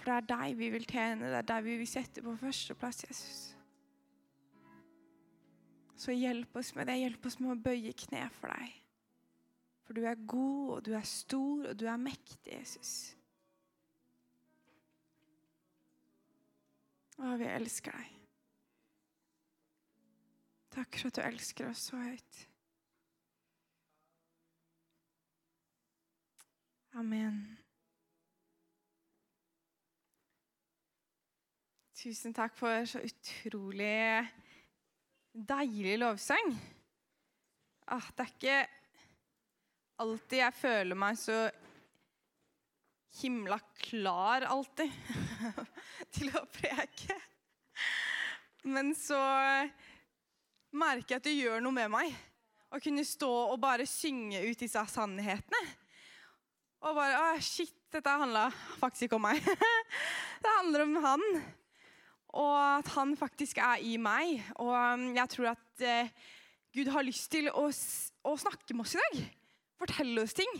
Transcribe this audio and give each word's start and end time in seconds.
For 0.00 0.08
det 0.08 0.16
er 0.16 0.28
deg 0.30 0.56
vi 0.56 0.68
vil 0.72 0.86
tjene, 0.88 1.28
det 1.28 1.42
er 1.42 1.48
deg 1.50 1.64
vi 1.66 1.76
vil 1.82 1.88
sette 1.88 2.22
på 2.24 2.32
førsteplass, 2.40 3.02
Jesus. 3.04 3.40
Så 6.00 6.14
hjelp 6.16 6.56
oss 6.56 6.72
med 6.72 6.88
det. 6.88 6.96
Hjelp 7.02 7.26
oss 7.28 7.36
med 7.42 7.52
å 7.52 7.60
bøye 7.60 7.92
kne 7.92 8.22
for 8.32 8.48
deg. 8.54 8.78
For 9.84 9.98
du 9.98 10.06
er 10.08 10.22
god, 10.24 10.70
og 10.78 10.84
du 10.86 10.94
er 10.96 11.04
stor, 11.04 11.66
og 11.68 11.76
du 11.76 11.84
er 11.84 12.00
mektig, 12.00 12.54
Jesus. 12.54 12.94
Å, 17.20 17.36
vi 17.36 17.52
elsker 17.52 17.92
deg. 17.92 18.16
Takk 20.72 20.96
for 21.02 21.10
at 21.10 21.18
du 21.18 21.24
elsker 21.26 21.68
oss 21.68 21.90
så 21.90 22.00
høyt. 22.00 22.44
Amen. 26.96 27.59
Tusen 32.00 32.32
takk 32.32 32.54
for 32.56 32.86
så 32.88 33.02
utrolig 33.04 34.24
deilig 35.36 35.98
lovsang. 36.00 36.54
Ah, 37.92 38.06
det 38.16 38.24
er 38.24 38.30
ikke 38.30 38.54
alltid 40.00 40.40
jeg 40.40 40.56
føler 40.56 40.96
meg 40.96 41.18
så 41.20 41.36
himla 43.18 43.60
klar 43.82 44.48
alltid 44.48 44.96
til 46.16 46.32
å 46.40 46.44
preke. 46.48 47.18
Men 48.64 48.94
så 48.96 49.20
merker 50.72 51.18
jeg 51.18 51.20
at 51.20 51.28
det 51.28 51.36
gjør 51.36 51.60
noe 51.60 51.80
med 51.82 51.92
meg 51.98 52.16
å 52.72 52.80
kunne 52.80 53.04
stå 53.04 53.32
og 53.52 53.60
bare 53.60 53.84
synge 53.84 54.40
ut 54.48 54.64
disse 54.64 54.88
sannhetene. 54.96 55.64
Og 56.80 56.96
bare 56.96 57.24
Å, 57.28 57.30
shit, 57.44 57.76
dette 57.92 58.20
handla 58.24 58.48
faktisk 58.80 59.10
ikke 59.10 59.20
om 59.20 59.28
meg. 59.34 59.44
Det 60.40 60.60
handler 60.62 60.88
om 60.88 61.02
han. 61.04 61.32
Og 62.38 62.54
at 62.78 62.88
han 62.94 63.16
faktisk 63.18 63.58
er 63.58 63.82
i 63.82 63.96
meg. 63.98 64.38
Og 64.62 64.70
um, 64.70 65.08
jeg 65.16 65.28
tror 65.32 65.52
at 65.54 65.82
eh, 65.82 66.10
Gud 66.74 66.90
har 66.94 67.02
lyst 67.06 67.30
til 67.32 67.50
å, 67.50 67.66
å, 67.66 68.36
snakke 68.38 68.76
med 68.76 68.86
oss 68.86 68.94
i 68.94 69.00
dag. 69.02 69.22
Fortelle 69.80 70.22
oss 70.22 70.36
ting. 70.36 70.52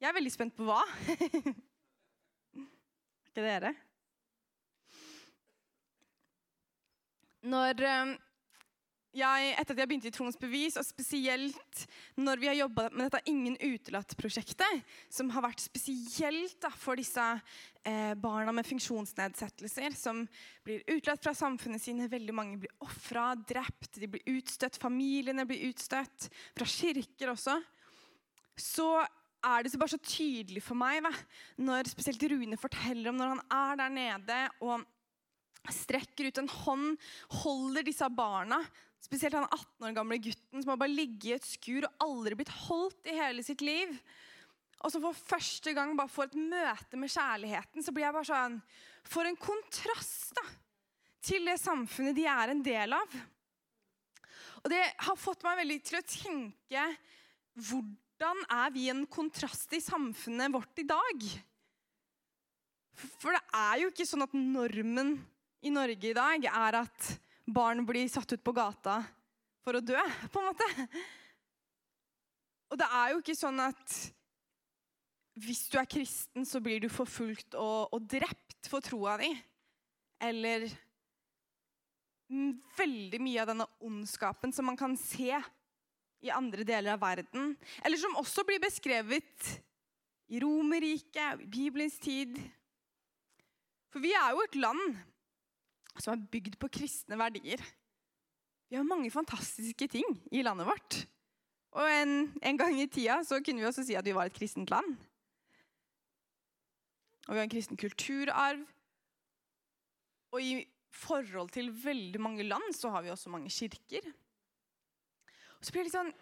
Jeg 0.00 0.08
er 0.08 0.16
veldig 0.16 0.32
spent 0.32 0.56
på 0.56 0.64
hva. 0.68 0.80
er 2.54 2.64
ikke 3.28 3.44
dere? 3.44 3.74
Når 7.44 7.84
um, 7.90 8.14
jeg, 9.14 9.52
etter 9.54 9.74
at 9.74 9.80
jeg 9.80 9.88
begynte 9.90 10.10
i 10.10 10.14
Troens 10.14 10.38
bevis, 10.38 10.76
og 10.80 10.86
spesielt 10.86 11.84
når 12.20 12.40
vi 12.42 12.48
har 12.50 12.58
jobba 12.58 12.88
med 12.92 13.06
dette 13.06 13.22
Ingen 13.30 13.56
utelatt-prosjektet, 13.60 14.84
som 15.12 15.30
har 15.34 15.44
vært 15.46 15.62
spesielt 15.64 16.56
da, 16.62 16.70
for 16.74 16.98
disse 16.98 17.24
eh, 17.86 18.14
barna 18.20 18.52
med 18.54 18.66
funksjonsnedsettelser, 18.68 19.96
som 19.98 20.24
blir 20.66 20.84
utelatt 20.90 21.22
fra 21.24 21.34
samfunnet 21.36 21.82
sine. 21.82 22.10
Veldig 22.10 22.36
mange 22.36 22.60
blir 22.62 22.74
ofra, 22.84 23.32
drept, 23.38 23.98
de 24.02 24.10
blir 24.10 24.34
utstøtt. 24.36 24.80
Familiene 24.82 25.46
blir 25.48 25.70
utstøtt. 25.70 26.28
Fra 26.56 26.68
kirker 26.68 27.34
også. 27.34 27.58
Så 28.60 28.88
er 29.44 29.64
det 29.64 29.72
så 29.72 29.80
bare 29.80 29.94
så 29.94 30.00
tydelig 30.00 30.62
for 30.64 30.78
meg 30.78 31.02
da, 31.04 31.12
når 31.66 31.90
spesielt 31.90 32.22
Rune 32.32 32.58
forteller 32.60 33.10
om 33.10 33.18
når 33.20 33.34
han 33.34 33.44
er 33.52 33.80
der 33.82 33.94
nede 33.98 34.40
og 34.64 34.84
strekker 35.72 36.28
ut 36.28 36.40
en 36.40 36.50
hånd, 36.64 36.90
holder 37.42 37.86
disse 37.86 38.08
barna 38.12 38.60
Spesielt 39.04 39.36
han 39.36 39.48
18 39.50 39.84
år 39.84 39.96
gamle 39.98 40.16
gutten 40.22 40.62
som 40.62 40.72
har 40.72 40.80
bare 40.80 40.94
ligget 40.94 41.26
i 41.28 41.34
et 41.36 41.46
skur 41.46 41.84
og 41.84 42.06
aldri 42.06 42.38
blitt 42.38 42.52
holdt 42.64 43.10
i 43.10 43.16
hele 43.18 43.44
sitt 43.44 43.60
liv. 43.64 43.92
Og 44.84 44.92
som 44.92 45.04
for 45.04 45.16
første 45.16 45.74
gang 45.76 45.92
bare 45.96 46.12
får 46.12 46.30
et 46.30 46.40
møte 46.40 46.98
med 47.00 47.12
kjærligheten, 47.12 47.84
så 47.84 47.92
blir 47.92 48.06
jeg 48.06 48.16
bare 48.16 48.28
sånn 48.28 48.58
For 49.08 49.28
en 49.28 49.36
kontrast 49.40 50.32
da, 50.36 50.44
til 51.24 51.48
det 51.48 51.58
samfunnet 51.60 52.16
de 52.16 52.26
er 52.28 52.52
en 52.52 52.62
del 52.64 52.96
av. 52.96 53.16
Og 54.64 54.70
det 54.72 54.80
har 55.06 55.20
fått 55.20 55.44
meg 55.44 55.60
veldig 55.60 55.80
til 55.84 55.98
å 56.00 56.06
tenke 56.08 56.86
hvordan 57.68 58.40
er 58.50 58.72
vi 58.72 58.88
en 58.88 59.04
kontrast 59.10 59.72
i 59.76 59.82
samfunnet 59.84 60.52
vårt 60.54 60.80
i 60.80 60.86
dag? 60.88 61.26
For 63.20 63.34
det 63.34 63.42
er 63.58 63.82
jo 63.82 63.90
ikke 63.92 64.06
sånn 64.08 64.24
at 64.24 64.36
normen 64.36 65.16
i 65.64 65.72
Norge 65.72 66.10
i 66.10 66.16
dag 66.16 66.48
er 66.48 66.80
at 66.80 67.12
barn 67.46 67.84
blir 67.86 68.08
satt 68.08 68.32
ut 68.32 68.44
på 68.44 68.54
gata 68.56 69.02
for 69.64 69.76
å 69.76 69.84
dø, 69.84 70.00
på 70.32 70.40
en 70.40 70.48
måte. 70.50 70.88
Og 72.72 72.80
det 72.80 72.88
er 72.90 73.12
jo 73.12 73.20
ikke 73.22 73.36
sånn 73.38 73.60
at 73.64 73.96
hvis 75.44 75.66
du 75.72 75.78
er 75.80 75.90
kristen, 75.90 76.46
så 76.46 76.60
blir 76.62 76.80
du 76.82 76.88
forfulgt 76.92 77.56
og, 77.58 77.94
og 77.94 78.06
drept 78.10 78.68
for 78.70 78.84
troa 78.84 79.16
di. 79.20 79.30
Eller 80.22 80.68
veldig 82.78 83.20
mye 83.22 83.42
av 83.42 83.50
denne 83.50 83.66
ondskapen 83.84 84.54
som 84.54 84.66
man 84.70 84.78
kan 84.78 84.96
se 84.98 85.34
i 86.24 86.32
andre 86.32 86.64
deler 86.66 86.94
av 86.94 87.02
verden. 87.02 87.52
Eller 87.84 88.00
som 88.00 88.16
også 88.20 88.46
blir 88.48 88.62
beskrevet 88.62 89.50
i 90.32 90.40
Romerriket, 90.40 91.42
i 91.44 91.50
Bibelens 91.50 91.98
tid. 92.02 92.38
For 93.92 94.02
vi 94.02 94.14
er 94.16 94.32
jo 94.32 94.44
et 94.46 94.56
land 94.58 95.02
som 96.02 96.14
er 96.14 96.28
bygd 96.30 96.58
på 96.58 96.70
kristne 96.80 97.18
verdier. 97.18 97.60
Vi 98.70 98.78
har 98.78 98.86
mange 98.86 99.12
fantastiske 99.14 99.86
ting 99.92 100.06
i 100.34 100.42
landet 100.42 100.66
vårt. 100.66 101.04
Og 101.74 101.90
en, 101.90 102.14
en, 102.42 102.58
gang 102.58 102.76
i 102.78 102.88
tida 102.90 103.20
så 103.26 103.40
kunne 103.42 103.62
vi 103.62 103.68
også 103.68 103.84
si 103.86 103.96
at 103.98 104.06
vi 104.06 104.14
var 104.14 104.30
et 104.30 104.36
kristent 104.36 104.70
land. 104.70 104.96
Og 107.26 107.34
vi 107.34 107.40
har 107.40 107.46
en 107.46 107.52
kristen 107.52 107.78
kulturarv. 107.78 108.64
Og 110.34 110.42
i 110.42 110.64
forhold 110.94 111.50
til 111.54 111.70
veldig 111.84 112.20
mange 112.22 112.46
land 112.46 112.74
så 112.74 112.90
har 112.94 113.02
vi 113.02 113.14
også 113.14 113.30
mange 113.30 113.50
kirker. 113.50 114.06
Og 115.58 115.66
så 115.66 115.72
blir 115.72 115.84
det 115.84 115.90
litt 115.90 115.96
sånn 115.96 116.12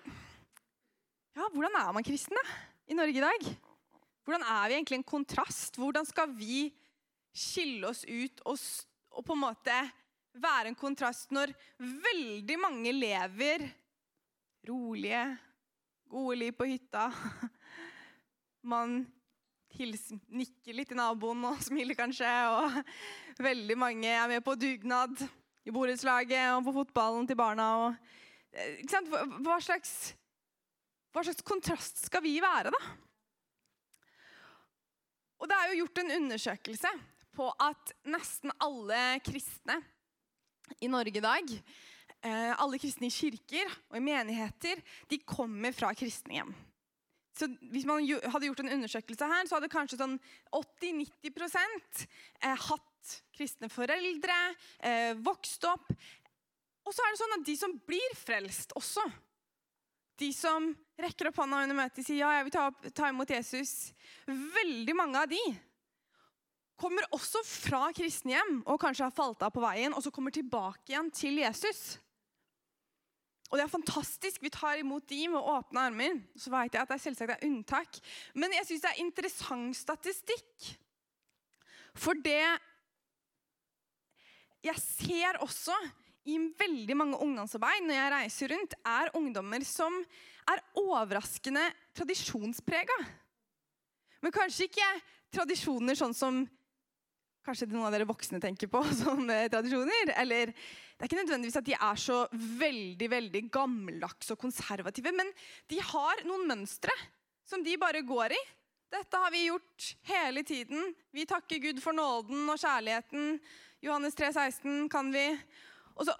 Ja, 1.32 1.48
hvordan 1.48 1.76
er 1.80 1.92
man 1.96 2.04
kristen 2.04 2.36
da, 2.36 2.42
i 2.92 2.96
Norge 2.96 3.16
i 3.16 3.24
dag? 3.24 3.46
Hvordan 4.24 4.44
er 4.44 4.68
vi 4.68 4.76
egentlig 4.76 4.98
en 5.00 5.08
kontrast? 5.08 5.80
Hvordan 5.80 6.04
skal 6.04 6.32
vi 6.36 6.66
skille 7.32 7.88
oss 7.88 8.04
ut 8.04 8.42
og 8.44 8.60
stå 8.60 8.91
å 9.12 9.24
på 9.24 9.36
en 9.36 9.44
måte 9.44 9.76
være 10.40 10.70
en 10.70 10.78
kontrast 10.78 11.32
når 11.34 11.52
veldig 11.78 12.58
mange 12.60 12.92
lever 12.96 13.66
rolige, 14.68 15.24
gode 16.08 16.38
liv 16.38 16.54
på 16.56 16.68
hytta. 16.70 17.08
Man 18.72 19.02
hilser, 19.76 20.20
nikker 20.32 20.76
litt 20.76 20.92
til 20.92 21.00
naboen 21.00 21.44
og 21.50 21.60
smiler 21.66 21.98
kanskje. 21.98 22.30
Og 22.56 23.42
veldig 23.42 23.78
mange 23.80 24.08
er 24.08 24.28
med 24.30 24.44
på 24.44 24.56
dugnad 24.58 25.24
i 25.62 25.74
borettslaget 25.74 26.56
og 26.56 26.66
på 26.68 26.76
fotballen 26.80 27.28
til 27.28 27.38
barna. 27.38 27.68
Og, 27.86 28.12
eh, 28.54 28.82
hva, 29.44 29.58
slags, 29.62 30.12
hva 31.12 31.24
slags 31.26 31.44
kontrast 31.46 32.06
skal 32.08 32.24
vi 32.24 32.38
være, 32.42 32.72
da? 32.74 32.82
Og 35.42 35.48
det 35.50 35.56
er 35.58 35.72
jo 35.72 35.80
gjort 35.82 36.04
en 36.04 36.14
undersøkelse 36.20 36.90
på 37.36 37.48
at 37.62 37.94
nesten 38.08 38.52
alle 38.62 39.20
kristne 39.24 39.78
i 40.80 40.90
Norge 40.90 41.18
i 41.18 41.24
dag, 41.24 41.54
eh, 42.22 42.52
alle 42.56 42.80
kristne 42.80 43.08
i 43.08 43.14
kirker 43.14 43.70
og 43.90 43.98
i 43.98 44.04
menigheter, 44.04 44.82
de 45.08 45.20
kommer 45.26 45.74
fra 45.76 45.92
kristne 45.96 46.38
hjem. 46.38 46.54
Så 47.32 47.48
Hvis 47.72 47.86
man 47.88 48.04
hadde 48.04 48.46
gjort 48.46 48.60
en 48.60 48.74
undersøkelse 48.76 49.26
her, 49.26 49.46
så 49.48 49.56
hadde 49.56 49.72
kanskje 49.72 49.98
sånn 50.00 50.18
80-90 50.52 52.06
eh, 52.42 52.56
hatt 52.68 53.14
kristne 53.32 53.70
foreldre, 53.72 54.38
eh, 54.84 55.14
vokst 55.16 55.64
opp. 55.64 55.88
Og 56.84 56.92
så 56.92 57.02
er 57.02 57.12
det 57.12 57.22
sånn 57.22 57.36
at 57.38 57.46
de 57.46 57.56
som 57.56 57.74
blir 57.88 58.16
frelst 58.18 58.74
også, 58.76 59.04
de 60.20 60.28
som 60.36 60.68
rekker 61.00 61.30
opp 61.30 61.40
hånda 61.40 61.64
under 61.64 61.78
møtet 61.78 62.02
og 62.02 62.06
sier 62.06 62.20
ja, 62.20 62.32
jeg 62.36 62.46
vil 62.46 62.54
ta, 62.54 62.66
ta 62.94 63.08
imot 63.08 63.30
Jesus 63.32 63.92
Veldig 64.28 64.94
mange 64.94 65.22
av 65.22 65.30
de 65.30 65.40
kommer 66.80 67.06
også 67.14 67.42
fra 67.46 67.88
kristne 67.94 68.34
hjem 68.36 68.62
og 68.66 68.80
kanskje 68.82 69.06
har 69.06 69.14
falt 69.14 69.44
av 69.44 69.52
på 69.54 69.62
veien, 69.62 69.94
og 69.94 70.02
så 70.04 70.12
kommer 70.14 70.34
tilbake 70.34 70.92
igjen 70.92 71.10
til 71.14 71.42
Jesus. 71.42 71.98
Og 73.52 73.58
det 73.58 73.66
er 73.66 73.72
fantastisk. 73.74 74.40
Vi 74.40 74.48
tar 74.48 74.80
imot 74.80 75.04
de 75.10 75.26
med 75.28 75.48
åpne 75.52 75.82
armer. 75.90 76.20
Så 76.40 76.48
vet 76.54 76.72
jeg 76.72 76.80
at 76.80 76.88
det 76.88 77.02
selvsagt 77.02 77.34
er 77.34 77.42
unntak. 77.44 77.98
Men 78.32 78.54
jeg 78.56 78.64
syns 78.64 78.84
det 78.86 78.92
er 78.94 79.02
interessant 79.02 79.76
statistikk. 79.76 80.70
For 81.92 82.16
det 82.16 82.40
jeg 84.62 84.78
ser 84.80 85.36
også 85.44 85.76
i 86.30 86.38
veldig 86.38 86.96
mange 86.96 87.18
ungdomsarbeid 87.20 87.84
når 87.84 87.98
jeg 87.98 88.12
reiser 88.14 88.52
rundt, 88.54 88.76
er 88.86 89.12
ungdommer 89.18 89.64
som 89.66 90.00
er 90.48 90.62
overraskende 90.78 91.64
tradisjonsprega. 91.98 92.98
Men 94.22 94.34
kanskje 94.34 94.68
ikke 94.70 94.88
tradisjoner 95.34 95.98
sånn 95.98 96.14
som 96.14 96.44
kanskje 97.46 97.68
noen 97.70 97.88
av 97.88 97.94
dere 97.94 98.08
voksne 98.08 98.40
tenker 98.42 98.70
på 98.70 98.82
som 99.02 99.22
eh, 99.30 99.48
tradisjoner. 99.52 100.14
Eller 100.22 100.52
det 100.52 101.02
er 101.02 101.10
ikke 101.10 101.20
nødvendigvis 101.20 101.58
at 101.60 101.68
de 101.68 101.76
er 101.76 102.00
så 102.00 102.22
veldig 102.62 103.10
veldig 103.12 103.44
gammeldagse 103.52 104.34
og 104.34 104.42
konservative, 104.44 105.14
men 105.16 105.30
de 105.70 105.80
har 105.82 106.24
noen 106.28 106.46
mønstre 106.50 106.94
som 107.48 107.64
de 107.64 107.78
bare 107.80 108.04
går 108.06 108.36
i. 108.36 108.42
Dette 108.92 109.18
har 109.18 109.32
vi 109.32 109.46
gjort 109.46 109.88
hele 110.04 110.42
tiden. 110.44 110.92
Vi 111.16 111.24
takker 111.28 111.62
Gud 111.62 111.80
for 111.80 111.96
nåden 111.96 112.44
og 112.52 112.60
kjærligheten. 112.60 113.38
Johannes 113.82 114.14
3, 114.18 114.28
16 114.36 114.88
kan 114.92 115.08
vi. 115.14 115.24
Og 115.96 116.06
så 116.06 116.14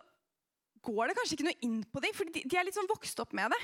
går 0.83 1.11
det 1.11 1.17
kanskje 1.19 1.37
ikke 1.37 1.49
noe 1.51 1.63
inn 1.67 1.81
på 1.85 2.03
dem, 2.03 2.15
for 2.17 2.29
de, 2.33 2.43
er 2.49 2.67
litt 2.67 2.77
sånn 2.77 2.91
vokst 2.91 3.21
opp 3.23 3.35
med 3.37 3.53
det. 3.53 3.61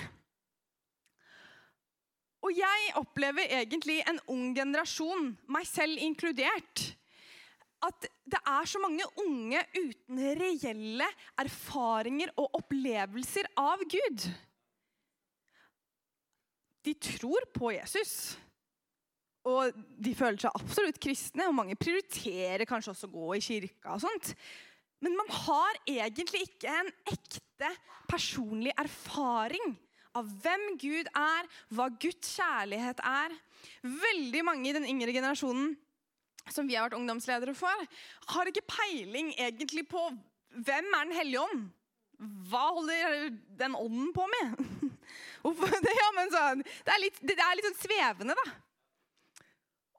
Og 2.46 2.54
jeg 2.54 2.92
opplever 3.00 3.50
egentlig 3.58 3.98
en 4.06 4.20
ung 4.30 4.52
generasjon, 4.54 5.32
meg 5.50 5.66
selv 5.66 5.98
inkludert, 6.04 6.84
at 7.84 8.08
det 8.28 8.40
er 8.40 8.68
så 8.68 8.80
mange 8.82 9.06
unge 9.22 9.60
uten 9.76 10.20
reelle 10.40 11.06
erfaringer 11.38 12.32
og 12.40 12.58
opplevelser 12.58 13.48
av 13.60 13.84
Gud. 13.86 14.26
De 16.86 16.94
tror 16.98 17.46
på 17.54 17.72
Jesus, 17.76 18.38
og 19.48 19.76
de 19.76 20.14
føler 20.16 20.40
seg 20.42 20.56
absolutt 20.58 21.00
kristne. 21.02 21.48
Og 21.48 21.56
mange 21.56 21.78
prioriterer 21.78 22.66
kanskje 22.68 22.94
også 22.94 23.08
å 23.08 23.14
gå 23.14 23.28
i 23.36 23.44
kirka 23.44 23.94
og 23.94 24.02
sånt. 24.04 24.32
Men 25.04 25.14
man 25.14 25.30
har 25.44 25.78
egentlig 25.86 26.48
ikke 26.48 26.72
en 26.80 26.90
ekte 27.12 27.70
personlig 28.10 28.72
erfaring 28.80 29.76
av 30.18 30.28
hvem 30.42 30.64
Gud 30.80 31.10
er, 31.12 31.46
hva 31.70 31.86
Guds 32.02 32.32
kjærlighet 32.34 33.02
er. 33.06 33.36
Veldig 33.86 34.42
mange 34.46 34.70
i 34.70 34.74
den 34.74 34.88
yngre 34.88 35.14
generasjonen 35.14 35.76
som 36.54 36.68
vi 36.68 36.76
har 36.76 36.88
vært 36.88 36.98
ungdomsledere 36.98 37.54
for, 37.56 37.88
har 38.34 38.50
ikke 38.50 38.66
peiling 38.68 39.32
egentlig 39.36 39.86
på 39.90 40.08
hvem 40.64 40.94
er 40.96 41.08
Den 41.08 41.16
hellige 41.16 41.44
ånd. 41.44 41.66
Hva 42.50 42.64
holder 42.74 43.28
den 43.60 43.76
ånden 43.78 44.08
på 44.16 44.24
med? 44.32 44.56
det, 45.84 45.92
ja, 46.00 46.08
sånn, 46.32 46.64
det, 46.64 46.94
er 46.94 47.02
litt, 47.04 47.20
det 47.22 47.36
er 47.38 47.58
litt 47.58 47.68
sånn 47.68 47.82
svevende, 47.84 48.36
da. 48.38 48.56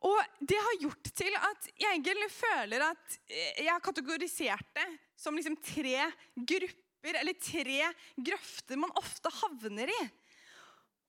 Og 0.10 0.20
det 0.48 0.60
har 0.64 0.78
gjort 0.80 1.10
til 1.12 1.34
at 1.36 1.66
jeg 1.74 1.90
egentlig 1.92 2.30
føler 2.32 2.86
at 2.88 3.18
jeg 3.28 3.68
har 3.68 3.84
kategorisert 3.84 4.70
det 4.78 4.88
som 5.20 5.36
liksom 5.36 5.58
tre 5.60 6.06
grupper, 6.36 7.18
eller 7.20 7.36
tre 7.36 7.90
grøfter 8.16 8.80
man 8.80 8.96
ofte 9.00 9.32
havner 9.42 9.92
i. 9.92 10.02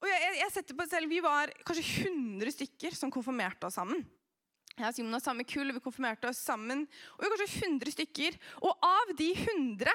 Og 0.00 0.08
jeg, 0.08 0.36
jeg 0.40 0.54
setter 0.54 0.78
på 0.78 0.86
selv, 0.90 1.10
Vi 1.12 1.20
var 1.22 1.52
kanskje 1.66 2.08
100 2.08 2.54
stykker 2.56 2.96
som 2.96 3.12
konfirmerte 3.14 3.68
oss 3.68 3.78
sammen. 3.78 4.02
Jeg 4.80 4.88
og 4.88 4.96
Simon 4.96 5.16
har 5.16 5.22
samme 5.24 5.44
kull, 5.44 5.72
vi 5.76 5.82
konfirmerte 5.84 6.30
oss 6.30 6.40
sammen. 6.40 6.86
Og 7.16 7.24
vi 7.24 7.30
var 7.30 7.42
kanskje 7.42 7.68
100 7.68 7.94
stykker. 7.96 8.40
Og 8.64 8.86
av 8.86 9.12
de 9.18 9.28
100 9.36 9.92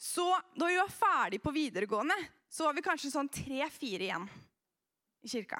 så 0.00 0.24
Da 0.56 0.64
vi 0.64 0.78
var 0.78 0.88
ferdig 0.88 1.42
på 1.44 1.52
videregående, 1.52 2.16
så 2.48 2.64
var 2.64 2.72
vi 2.72 2.84
kanskje 2.84 3.10
sånn 3.12 3.28
tre-fire 3.28 4.06
igjen 4.06 4.24
i 5.20 5.28
kirka. 5.28 5.58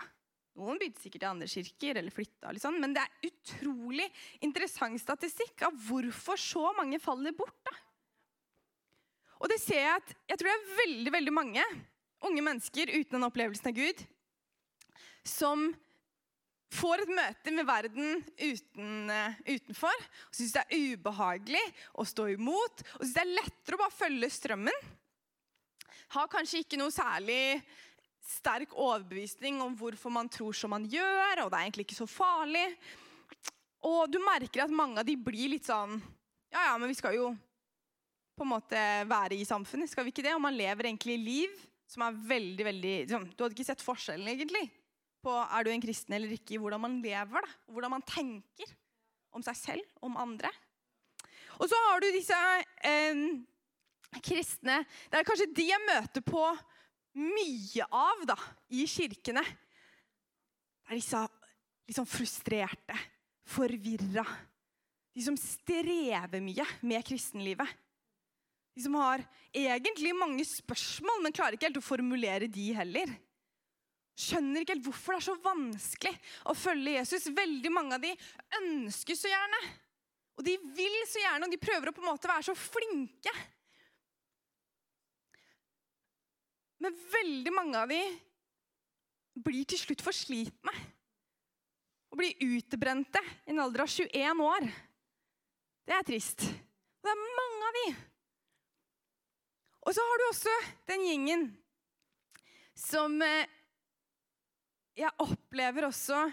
Noen 0.56 0.80
begynte 0.80 1.02
sikkert 1.04 1.26
i 1.26 1.28
andre 1.28 1.48
kirker 1.48 2.00
eller 2.00 2.14
flytta, 2.14 2.54
liksom, 2.56 2.78
men 2.80 2.94
det 2.96 3.04
er 3.04 3.28
utrolig 3.28 4.06
interessant 4.40 4.96
statistikk 5.00 5.66
av 5.68 5.76
hvorfor 5.86 6.40
så 6.40 6.72
mange 6.78 6.98
faller 7.04 7.36
bort. 7.36 7.58
da. 7.68 7.76
Og 9.44 9.52
det 9.52 9.60
ser 9.60 9.84
jeg 9.84 10.00
at 10.00 10.16
jeg 10.32 10.40
tror 10.40 10.50
det 10.50 10.56
er 10.56 10.80
veldig 10.80 11.14
veldig 11.14 11.36
mange 11.36 11.68
unge 12.28 12.44
mennesker 12.44 12.92
uten 12.96 13.16
den 13.18 13.28
opplevelsen 13.28 13.70
av 13.70 13.76
Gud 13.76 14.02
som 15.24 15.68
får 16.70 17.02
et 17.02 17.12
møte 17.12 17.52
med 17.54 17.66
verden 17.66 18.22
uten, 18.38 19.10
uh, 19.10 19.38
utenfor 19.48 19.94
og 19.96 20.36
syns 20.36 20.54
det 20.54 20.62
er 20.62 20.94
ubehagelig 20.94 21.62
å 21.98 22.06
stå 22.06 22.28
imot 22.36 22.84
og 22.96 23.02
syns 23.02 23.14
det 23.16 23.24
er 23.24 23.36
lettere 23.40 23.76
å 23.78 23.82
bare 23.82 23.96
følge 23.96 24.30
strømmen. 24.36 24.88
Har 26.14 26.30
kanskje 26.30 26.62
ikke 26.64 26.78
noe 26.78 26.94
særlig 26.94 27.60
sterk 28.30 28.74
overbevisning 28.78 29.60
om 29.64 29.74
hvorfor 29.78 30.12
man 30.14 30.30
tror 30.30 30.54
som 30.54 30.72
man 30.74 30.86
gjør, 30.90 31.44
og 31.44 31.50
det 31.50 31.58
er 31.58 31.66
egentlig 31.66 31.86
ikke 31.88 31.98
så 32.02 32.08
farlig. 32.10 32.66
Og 33.86 34.10
du 34.12 34.20
merker 34.22 34.66
at 34.66 34.74
mange 34.74 35.00
av 35.00 35.08
de 35.08 35.16
blir 35.16 35.54
litt 35.54 35.68
sånn 35.68 35.96
Ja, 36.50 36.66
ja, 36.66 36.74
men 36.78 36.90
vi 36.90 36.98
skal 36.98 37.14
jo 37.16 37.30
på 38.36 38.44
en 38.44 38.50
måte 38.52 38.80
være 39.08 39.36
i 39.38 39.46
samfunnet, 39.46 39.90
skal 39.90 40.06
vi 40.06 40.12
ikke 40.12 40.24
det? 40.26 40.34
Og 40.34 40.42
man 40.42 40.56
lever 40.56 40.88
egentlig 40.88 41.16
liv 41.20 41.56
som 41.90 42.04
er 42.06 42.16
veldig, 42.16 42.66
veldig 42.66 42.94
Du 43.08 43.14
hadde 43.16 43.54
ikke 43.54 43.66
sett 43.66 43.84
forskjellen, 43.84 44.28
egentlig 44.32 44.68
på 45.24 45.32
er 45.32 45.66
du 45.66 45.70
en 45.72 45.82
kristen 45.82 46.16
eller 46.16 46.32
ikke, 46.34 46.56
i 46.56 46.60
hvordan 46.60 46.82
man 46.82 46.98
lever, 47.04 47.44
da, 47.44 47.54
hvordan 47.70 47.94
man 47.96 48.04
tenker 48.08 48.74
om 49.36 49.44
seg 49.44 49.58
selv, 49.58 49.88
om 50.04 50.18
andre. 50.20 50.50
Og 51.60 51.68
så 51.68 51.78
har 51.86 52.00
du 52.00 52.08
disse 52.14 52.36
eh, 52.88 53.24
kristne 54.24 54.80
Det 55.10 55.20
er 55.20 55.26
kanskje 55.28 55.50
de 55.54 55.66
jeg 55.68 55.84
møter 55.84 56.24
på 56.24 56.42
mye 57.20 57.86
av 57.90 58.24
da, 58.28 58.36
i 58.72 58.86
kirkene. 58.88 59.42
Det 59.44 60.94
er 60.94 60.98
disse 60.98 61.22
liksom 61.90 62.06
frustrerte, 62.06 62.96
forvirra. 63.50 64.24
De 65.10 65.24
som 65.26 65.36
strever 65.38 66.42
mye 66.42 66.66
med 66.86 67.04
kristenlivet. 67.06 67.66
De 68.70 68.84
som 68.84 68.94
har 69.00 69.24
egentlig 69.50 70.14
mange 70.14 70.46
spørsmål, 70.46 71.24
men 71.24 71.34
klarer 71.34 71.58
ikke 71.58 71.66
helt 71.66 71.80
å 71.82 71.84
formulere 71.84 72.46
de 72.50 72.68
heller 72.78 73.10
skjønner 74.20 74.62
ikke 74.62 74.76
helt 74.76 74.86
hvorfor 74.88 75.14
det 75.14 75.20
er 75.20 75.26
så 75.28 75.36
vanskelig 75.44 76.12
å 76.50 76.56
følge 76.58 76.96
Jesus. 76.98 77.30
Veldig 77.36 77.72
mange 77.72 77.96
av 77.96 78.04
de 78.04 78.12
ønsker 78.60 79.18
så 79.18 79.30
gjerne. 79.30 79.60
Og 80.40 80.44
de 80.46 80.56
vil 80.76 80.98
så 81.08 81.20
gjerne, 81.20 81.46
og 81.46 81.52
de 81.52 81.60
prøver 81.60 81.90
å 81.90 81.94
på 81.96 82.04
en 82.04 82.10
måte 82.12 82.30
være 82.30 82.46
så 82.48 82.56
flinke. 82.56 83.32
Men 86.80 86.96
veldig 87.12 87.52
mange 87.52 87.82
av 87.82 87.92
de 87.92 88.00
blir 89.44 89.66
til 89.68 89.80
slutt 89.82 90.04
for 90.04 90.16
slitne. 90.16 90.72
Og 92.10 92.18
blir 92.18 92.40
utebrente 92.56 93.20
i 93.44 93.52
en 93.52 93.60
alder 93.62 93.84
av 93.84 93.92
21 93.92 94.44
år. 94.46 94.70
Det 95.86 95.96
er 95.96 96.06
trist. 96.08 96.46
Og 96.48 97.06
det 97.06 97.12
er 97.12 97.36
mange 97.36 97.68
av 97.68 97.76
de. 97.78 97.86
Og 99.86 99.96
så 99.96 100.04
har 100.04 100.20
du 100.20 100.26
også 100.26 100.56
den 100.90 101.06
gjengen 101.08 101.46
som 102.76 103.20
eh, 103.24 103.59
jeg 104.98 105.10
opplever 105.18 105.88
også 105.88 106.30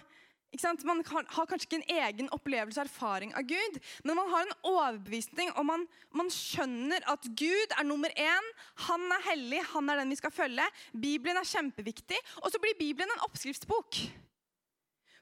Man 0.87 1.03
har 1.05 1.45
kanskje 1.45 1.67
ikke 1.67 1.77
en 1.81 1.97
egen 2.01 2.29
opplevelse 2.33 2.79
og 2.79 2.87
erfaring 2.87 3.33
av 3.35 3.43
Gud, 3.45 3.75
men 4.07 4.15
man 4.15 4.29
har 4.31 4.45
en 4.45 4.53
overbevisning, 4.65 5.51
og 5.59 5.67
man, 5.67 5.83
man 6.15 6.31
skjønner 6.33 7.03
at 7.11 7.27
Gud 7.37 7.75
er 7.75 7.83
nummer 7.85 8.09
én. 8.15 8.47
Han 8.87 9.03
er 9.11 9.25
hellig, 9.27 9.59
han 9.73 9.91
er 9.91 9.99
den 10.01 10.15
vi 10.15 10.17
skal 10.17 10.33
følge. 10.33 10.65
Bibelen 10.95 11.37
er 11.37 11.51
kjempeviktig. 11.51 12.17
Og 12.41 12.49
så 12.49 12.63
blir 12.63 12.79
Bibelen 12.79 13.11
en 13.11 13.25
oppskriftsbok. 13.27 13.99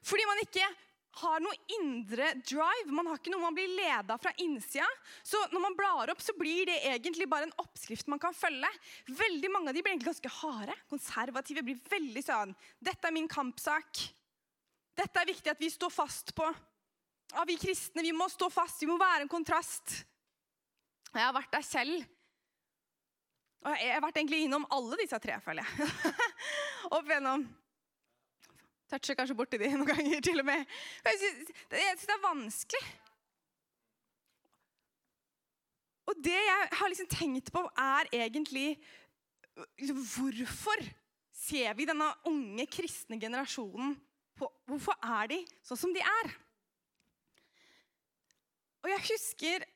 Fordi 0.06 0.28
man 0.30 0.44
ikke 0.46 0.70
har 1.16 1.40
noe 1.40 1.56
indre 1.78 2.32
drive. 2.44 2.92
Man 2.92 3.08
har 3.08 3.20
ikke 3.20 3.32
noe 3.32 3.44
man 3.44 3.56
blir 3.56 3.70
leda 3.72 4.18
fra 4.20 4.32
innsida. 4.42 4.86
Så 5.24 5.40
når 5.52 5.62
man 5.64 5.76
blar 5.78 6.12
opp, 6.12 6.20
så 6.22 6.34
blir 6.36 6.68
det 6.68 6.76
egentlig 6.90 7.28
bare 7.30 7.48
en 7.48 7.56
oppskrift 7.62 8.10
man 8.12 8.20
kan 8.22 8.36
følge. 8.36 8.70
Veldig 9.08 9.52
Mange 9.52 9.72
av 9.72 9.76
de 9.76 9.82
blir 9.84 9.94
egentlig 9.94 10.12
ganske 10.12 10.34
harde. 10.42 10.76
Konservative 10.90 11.64
blir 11.64 11.80
veldig 11.90 12.24
sånn 12.26 12.52
Dette 12.82 13.08
er 13.08 13.16
min 13.16 13.30
kampsak. 13.30 14.02
Dette 14.96 15.20
er 15.22 15.28
viktig 15.28 15.52
at 15.52 15.60
vi 15.60 15.72
står 15.72 15.92
fast 15.92 16.34
på. 16.36 16.48
Ja, 17.32 17.44
Vi 17.48 17.56
kristne 17.60 18.04
vi 18.04 18.12
må 18.16 18.28
stå 18.32 18.50
fast. 18.52 18.82
Vi 18.82 18.90
må 18.90 18.98
være 19.00 19.24
en 19.24 19.32
kontrast. 19.32 20.02
Jeg 21.12 21.24
har 21.24 21.34
vært 21.36 21.52
der 21.54 21.64
selv. 21.64 22.04
Og 23.66 23.78
jeg 23.80 23.94
har 23.94 24.02
vært 24.04 24.18
egentlig 24.20 24.44
innom 24.44 24.66
alle 24.70 24.98
disse 25.00 25.18
tre, 25.22 25.40
føler 25.42 25.64
jeg. 25.64 25.88
Opp 26.96 27.08
gjennom 27.10 27.46
Toucher 28.90 29.18
kanskje 29.18 29.34
borti 29.38 29.58
de 29.58 29.72
noen 29.74 29.88
ganger, 29.88 30.22
til 30.22 30.42
og 30.42 30.46
med. 30.46 30.62
Jeg 31.06 31.20
syns 31.22 31.52
det, 31.72 32.14
er 32.14 32.22
vanskelig. 32.22 32.84
Og 36.06 36.18
det 36.22 36.38
jeg 36.38 36.68
har 36.78 36.92
liksom 36.92 37.10
tenkt 37.10 37.50
på, 37.54 37.64
er 37.82 38.06
egentlig 38.14 38.76
liksom, 39.80 39.98
Hvorfor 39.98 40.84
ser 41.34 41.74
vi 41.74 41.86
denne 41.88 42.12
unge 42.30 42.66
kristne 42.70 43.18
generasjonen 43.20 43.96
på 44.38 44.48
Hvorfor 44.68 44.94
er 45.02 45.32
de 45.32 45.40
sånn 45.66 45.80
som 45.80 45.94
de 45.96 46.02
er? 46.04 46.34
Og 48.84 48.92
jeg 48.92 49.02
husker 49.10 49.66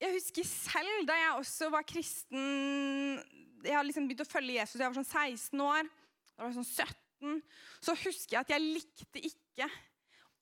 Jeg 0.00 0.12
husker 0.12 0.44
selv 0.44 1.06
da 1.08 1.16
jeg 1.16 1.36
også 1.40 1.68
var 1.72 1.84
kristen 1.88 3.20
jeg 3.66 3.76
har 3.76 3.86
liksom 3.86 4.06
begynt 4.08 4.24
å 4.24 4.28
følge 4.28 4.58
Jesus. 4.58 4.80
Jeg 4.80 4.88
var 4.88 4.98
sånn 4.98 5.08
16 5.08 5.64
år. 5.66 5.90
Da 6.32 6.44
var 6.44 6.52
jeg 6.52 6.58
sånn 6.60 6.86
17. 6.86 7.42
Så 7.84 7.96
husker 8.04 8.36
jeg 8.36 8.42
at 8.44 8.52
jeg 8.54 8.64
likte 8.64 9.22
ikke 9.30 9.68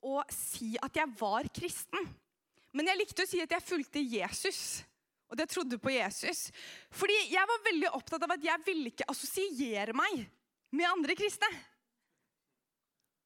å 0.05 0.21
si 0.33 0.73
at 0.83 0.99
jeg 0.99 1.13
var 1.19 1.49
kristen. 1.55 2.09
Men 2.75 2.91
jeg 2.91 2.99
likte 2.99 3.23
å 3.25 3.29
si 3.29 3.41
at 3.43 3.53
jeg 3.55 3.65
fulgte 3.65 4.03
Jesus. 4.03 4.83
Og 5.25 5.37
at 5.37 5.45
jeg 5.45 5.53
trodde 5.55 5.79
på 5.81 5.93
Jesus. 5.95 6.49
Fordi 6.93 7.15
jeg 7.31 7.49
var 7.49 7.63
veldig 7.69 7.93
opptatt 7.97 8.25
av 8.27 8.35
at 8.35 8.43
jeg 8.45 8.65
ville 8.67 8.91
ikke 8.91 9.07
assosiere 9.11 9.95
meg 9.97 10.25
med 10.75 10.89
andre 10.89 11.15
kristne. 11.17 11.49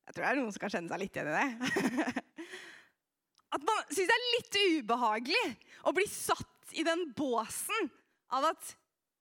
Jeg 0.10 0.16
tror 0.16 0.26
det 0.26 0.30
er 0.32 0.40
noen 0.40 0.54
som 0.54 0.64
kan 0.64 0.74
kjenne 0.74 0.90
seg 0.90 1.02
litt 1.04 1.18
igjen 1.18 1.30
i 1.30 1.38
det. 1.38 2.24
At 3.56 3.66
man 3.66 3.82
syns 3.90 4.10
det 4.10 4.16
er 4.16 4.30
litt 4.36 4.58
ubehagelig 4.78 5.44
å 5.90 5.94
bli 5.98 6.06
satt 6.10 6.74
i 6.78 6.86
den 6.86 7.08
båsen 7.18 7.90
av 8.30 8.46
at 8.52 8.74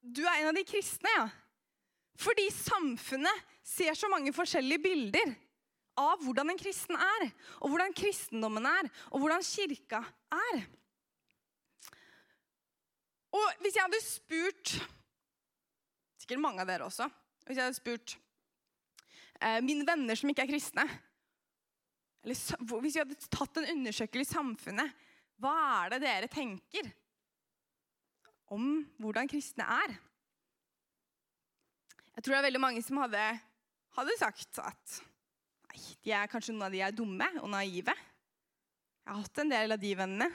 du 0.02 0.22
er 0.24 0.40
en 0.40 0.50
av 0.52 0.56
de 0.56 0.64
kristne, 0.66 1.12
ja. 1.16 1.28
Fordi 2.18 2.48
samfunnet 2.50 3.44
ser 3.66 3.94
så 3.94 4.08
mange 4.10 4.32
forskjellige 4.34 4.82
bilder 4.82 5.34
av 5.98 6.22
hvordan 6.22 6.50
en 6.52 6.58
kristen 6.58 6.98
er, 6.98 7.28
og 7.62 7.72
hvordan 7.72 7.94
kristendommen 7.96 8.66
er, 8.66 8.88
og 9.12 9.22
hvordan 9.22 9.44
kirka 9.46 10.02
er. 10.34 10.62
Og 13.34 13.62
hvis 13.62 13.76
jeg 13.76 13.84
hadde 13.84 14.04
spurt 14.04 14.78
Sikkert 16.18 16.40
mange 16.42 16.60
av 16.60 16.68
dere 16.68 16.86
også. 16.86 17.06
Hvis 17.46 17.58
jeg 17.58 17.68
hadde 17.68 17.76
spurt 17.76 18.14
eh, 19.40 19.60
mine 19.64 19.84
venner 19.86 20.16
som 20.18 20.32
ikke 20.32 20.46
er 20.46 20.50
kristne 20.50 20.86
eller 22.24 22.80
Hvis 22.82 22.96
vi 22.96 23.00
hadde 23.00 23.28
tatt 23.30 23.60
en 23.60 23.68
undersøkelse 23.76 24.26
i 24.26 24.34
samfunnet, 24.34 24.96
hva 25.38 25.54
er 25.84 25.92
det 25.94 26.00
dere 26.02 26.30
tenker 26.32 26.88
om 28.54 28.82
hvordan 29.00 29.28
kristne 29.30 29.66
er? 29.66 29.94
Jeg 32.16 32.24
tror 32.24 32.34
det 32.34 32.40
er 32.40 32.48
veldig 32.48 32.62
mange 32.62 32.82
som 32.82 32.98
hadde, 33.02 33.22
hadde 33.94 34.18
sagt 34.18 34.58
at 34.62 34.96
nei, 35.68 35.82
de 36.02 36.14
er 36.16 36.30
kanskje 36.30 36.54
noen 36.54 36.66
av 36.66 36.74
de 36.74 36.82
er 36.82 36.96
dumme 36.96 37.28
og 37.42 37.52
naive. 37.52 37.94
Jeg 37.94 39.12
har 39.12 39.22
hatt 39.22 39.42
en 39.44 39.52
del 39.52 39.76
av 39.76 39.80
de 39.82 39.92
vennene 40.00 40.28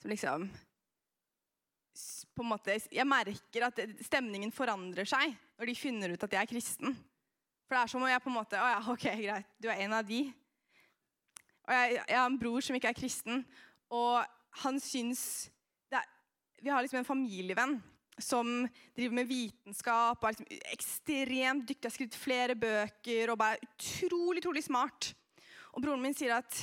som 0.00 0.12
liksom 0.12 0.46
på 2.36 2.44
en 2.44 2.50
måte, 2.50 2.74
Jeg 2.92 3.08
merker 3.08 3.64
at 3.64 3.78
stemningen 4.04 4.52
forandrer 4.52 5.08
seg 5.08 5.32
når 5.56 5.70
de 5.70 5.74
finner 5.78 6.12
ut 6.12 6.24
at 6.26 6.34
jeg 6.36 6.42
er 6.42 6.50
kristen. 6.50 6.96
For 7.66 7.74
det 7.74 7.82
er 7.82 7.90
som 7.90 8.04
om 8.04 8.10
jeg 8.10 8.22
på 8.22 8.30
en 8.30 8.36
måte 8.36 8.60
Å 8.60 8.66
ja, 8.74 8.80
ok, 8.92 9.06
greit, 9.22 9.48
du 9.58 9.70
er 9.72 9.80
en 9.86 9.96
av 9.96 10.06
de. 10.06 10.20
Og 11.66 11.72
jeg, 11.74 11.96
jeg 11.96 12.18
har 12.20 12.28
en 12.28 12.38
bror 12.38 12.62
som 12.62 12.76
ikke 12.78 12.92
er 12.92 12.98
kristen, 12.98 13.42
og 13.90 14.20
han 14.62 14.78
syns 14.80 15.22
Vi 16.62 16.72
har 16.72 16.82
liksom 16.82 17.02
en 17.02 17.08
familievenn 17.08 17.76
som 18.18 18.48
driver 18.96 19.18
med 19.18 19.28
vitenskap 19.28 20.22
og 20.22 20.28
er 20.28 20.36
liksom 20.36 20.72
ekstremt 20.72 21.66
dyktig, 21.68 21.84
har 21.84 21.94
skrevet 21.94 22.18
flere 22.18 22.56
bøker 22.56 23.32
og 23.32 23.40
bare 23.40 23.60
utrolig, 23.66 24.40
utrolig 24.40 24.64
smart. 24.64 25.10
Og 25.76 25.84
broren 25.84 26.00
min 26.02 26.16
sier 26.16 26.38
at 26.38 26.62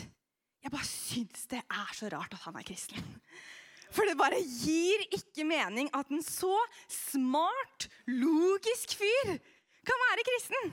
jeg 0.64 0.72
bare 0.74 0.88
syns 0.88 1.46
det 1.52 1.62
er 1.62 1.98
så 1.98 2.10
rart 2.14 2.34
at 2.34 2.46
han 2.48 2.58
er 2.58 2.66
kristen. 2.66 3.04
For 3.94 4.10
det 4.10 4.18
bare 4.18 4.40
gir 4.42 5.04
ikke 5.14 5.46
mening 5.46 5.92
at 5.94 6.10
en 6.10 6.24
så 6.26 6.56
smart, 6.90 7.90
logisk 8.10 8.96
fyr 8.98 9.36
kan 9.86 10.08
være 10.08 10.26
kristen. 10.26 10.72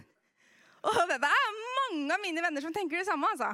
Og 0.89 0.97
det 1.11 1.19
er 1.19 1.59
mange 1.77 2.15
av 2.15 2.23
mine 2.23 2.45
venner 2.47 2.65
som 2.65 2.73
tenker 2.73 3.03
det 3.03 3.09
samme. 3.11 3.29
altså. 3.35 3.51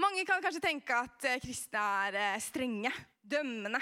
Mange 0.00 0.24
kan 0.28 0.40
kanskje 0.44 0.64
tenke 0.64 0.96
at 0.96 1.28
eh, 1.28 1.40
kristne 1.42 1.82
er 2.06 2.16
eh, 2.20 2.40
strenge, 2.40 2.92
dømmende. 3.30 3.80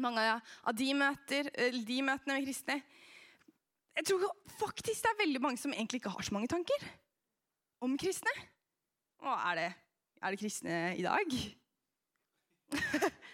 Mange 0.00 0.22
av 0.22 0.74
de, 0.76 0.88
møter, 0.94 1.50
de 1.50 2.02
møtene 2.06 2.36
med 2.36 2.44
kristne 2.46 2.76
Jeg 3.96 4.04
tror 4.06 4.22
faktisk 4.60 5.02
det 5.02 5.10
er 5.10 5.22
veldig 5.24 5.40
mange 5.42 5.58
som 5.58 5.72
egentlig 5.74 5.98
ikke 5.98 6.12
har 6.14 6.22
så 6.22 6.34
mange 6.36 6.50
tanker 6.52 6.80
om 7.82 7.98
kristne. 7.98 8.34
Og 9.24 9.32
er 9.34 9.54
det, 9.58 9.70
er 10.22 10.28
det 10.30 10.40
kristne 10.40 10.76
i 10.96 11.02
dag? 11.02 11.26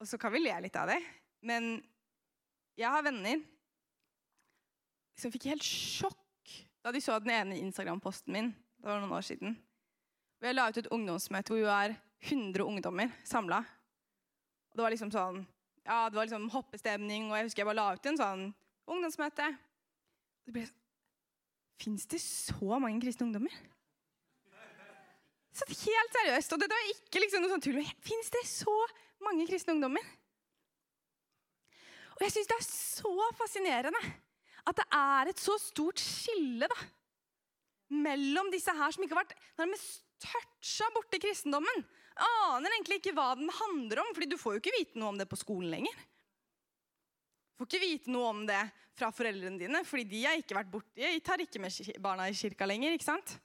Og 0.00 0.08
så 0.08 0.16
kan 0.20 0.32
vi 0.32 0.40
le 0.42 0.60
litt 0.64 0.76
av 0.80 0.88
det, 0.88 1.00
men 1.44 1.62
jeg 2.80 2.88
har 2.88 3.04
venner 3.04 3.40
som 5.20 5.32
fikk 5.32 5.50
helt 5.50 5.66
sjokk 5.66 6.16
da 6.80 6.92
de 6.94 7.00
så 7.04 7.18
den 7.20 7.34
ene 7.34 7.58
Instagram-posten 7.60 8.32
min. 8.32 8.48
Det 8.80 8.88
var 8.88 9.02
noen 9.02 9.12
år 9.12 9.24
siden. 9.26 9.58
Jeg 10.40 10.56
la 10.56 10.68
ut 10.70 10.78
et 10.80 10.88
ungdomsmøte 10.94 11.52
hvor 11.52 11.60
vi 11.60 11.68
var 11.68 11.94
100 12.24 12.64
ungdommer 12.64 13.12
samla. 13.28 13.60
Det 14.72 14.80
var 14.80 14.92
liksom 14.94 15.10
sånn, 15.12 15.42
ja, 15.84 16.06
det 16.08 16.16
var 16.16 16.28
liksom 16.28 16.48
hoppestemning, 16.54 17.28
og 17.28 17.36
jeg 17.36 17.48
husker 17.48 17.62
jeg 17.62 17.68
bare 17.68 17.80
la 17.80 17.88
ut 17.96 18.08
en 18.08 18.20
sånn 18.20 18.44
ungdomsmøte. 18.90 19.50
Det 20.46 20.54
ble 20.54 20.68
sånn 20.68 20.78
Fins 21.80 22.04
det 22.12 22.18
så 22.20 22.76
mange 22.76 23.00
kristne 23.00 23.24
ungdommer? 23.24 23.52
Så 25.56 25.64
helt 25.64 26.16
seriøst. 26.16 26.52
Og 26.52 26.60
det 26.60 26.68
var 26.68 26.90
ikke 26.92 27.22
liksom 27.22 27.40
noe 27.40 27.52
sånn 27.54 27.62
tull. 27.64 27.78
Fins 28.04 28.28
det 28.34 28.42
så 28.48 28.74
mange 29.24 29.46
kristne 29.48 29.72
ungdommer? 29.72 30.04
Og 32.18 32.26
jeg 32.26 32.34
syns 32.34 32.50
det 32.50 32.58
er 32.58 32.66
så 32.68 33.30
fascinerende 33.38 34.02
at 34.68 34.76
det 34.76 34.86
er 34.92 35.30
et 35.30 35.40
så 35.40 35.56
stort 35.56 36.02
skille 36.04 36.68
da, 36.68 36.76
mellom 38.04 38.50
disse 38.52 38.74
her 38.76 38.92
som 38.92 39.06
ikke 39.06 39.16
har 39.16 39.24
vært 39.24 39.38
nærmest 39.58 40.04
toucha 40.22 40.90
borti 40.94 41.20
kristendommen. 41.22 41.84
Aner 42.20 42.74
egentlig 42.74 43.00
ikke 43.00 43.14
hva 43.16 43.32
den 43.38 43.50
handler 43.54 44.02
om, 44.02 44.12
fordi 44.16 44.28
du 44.32 44.38
får 44.40 44.56
jo 44.56 44.62
ikke 44.62 44.76
vite 44.76 45.00
noe 45.00 45.14
om 45.14 45.20
det 45.20 45.28
på 45.30 45.38
skolen 45.40 45.72
lenger. 45.72 46.06
Du 47.50 47.62
får 47.62 47.70
ikke 47.70 47.84
vite 47.86 48.12
noe 48.12 48.30
om 48.34 48.46
det 48.48 48.60
fra 48.96 49.10
foreldrene 49.14 49.60
dine, 49.60 49.82
fordi 49.88 50.06
de 50.10 50.24
har 50.26 50.40
ikke 50.40 50.56
vært 50.58 50.72
borti, 50.72 51.00
de 51.00 51.20
tar 51.24 51.40
ikke 51.40 51.62
med 51.62 51.92
barna 52.04 52.28
i 52.28 52.36
kirka 52.36 52.68
lenger. 52.68 52.96
ikke 52.96 53.08
sant? 53.08 53.36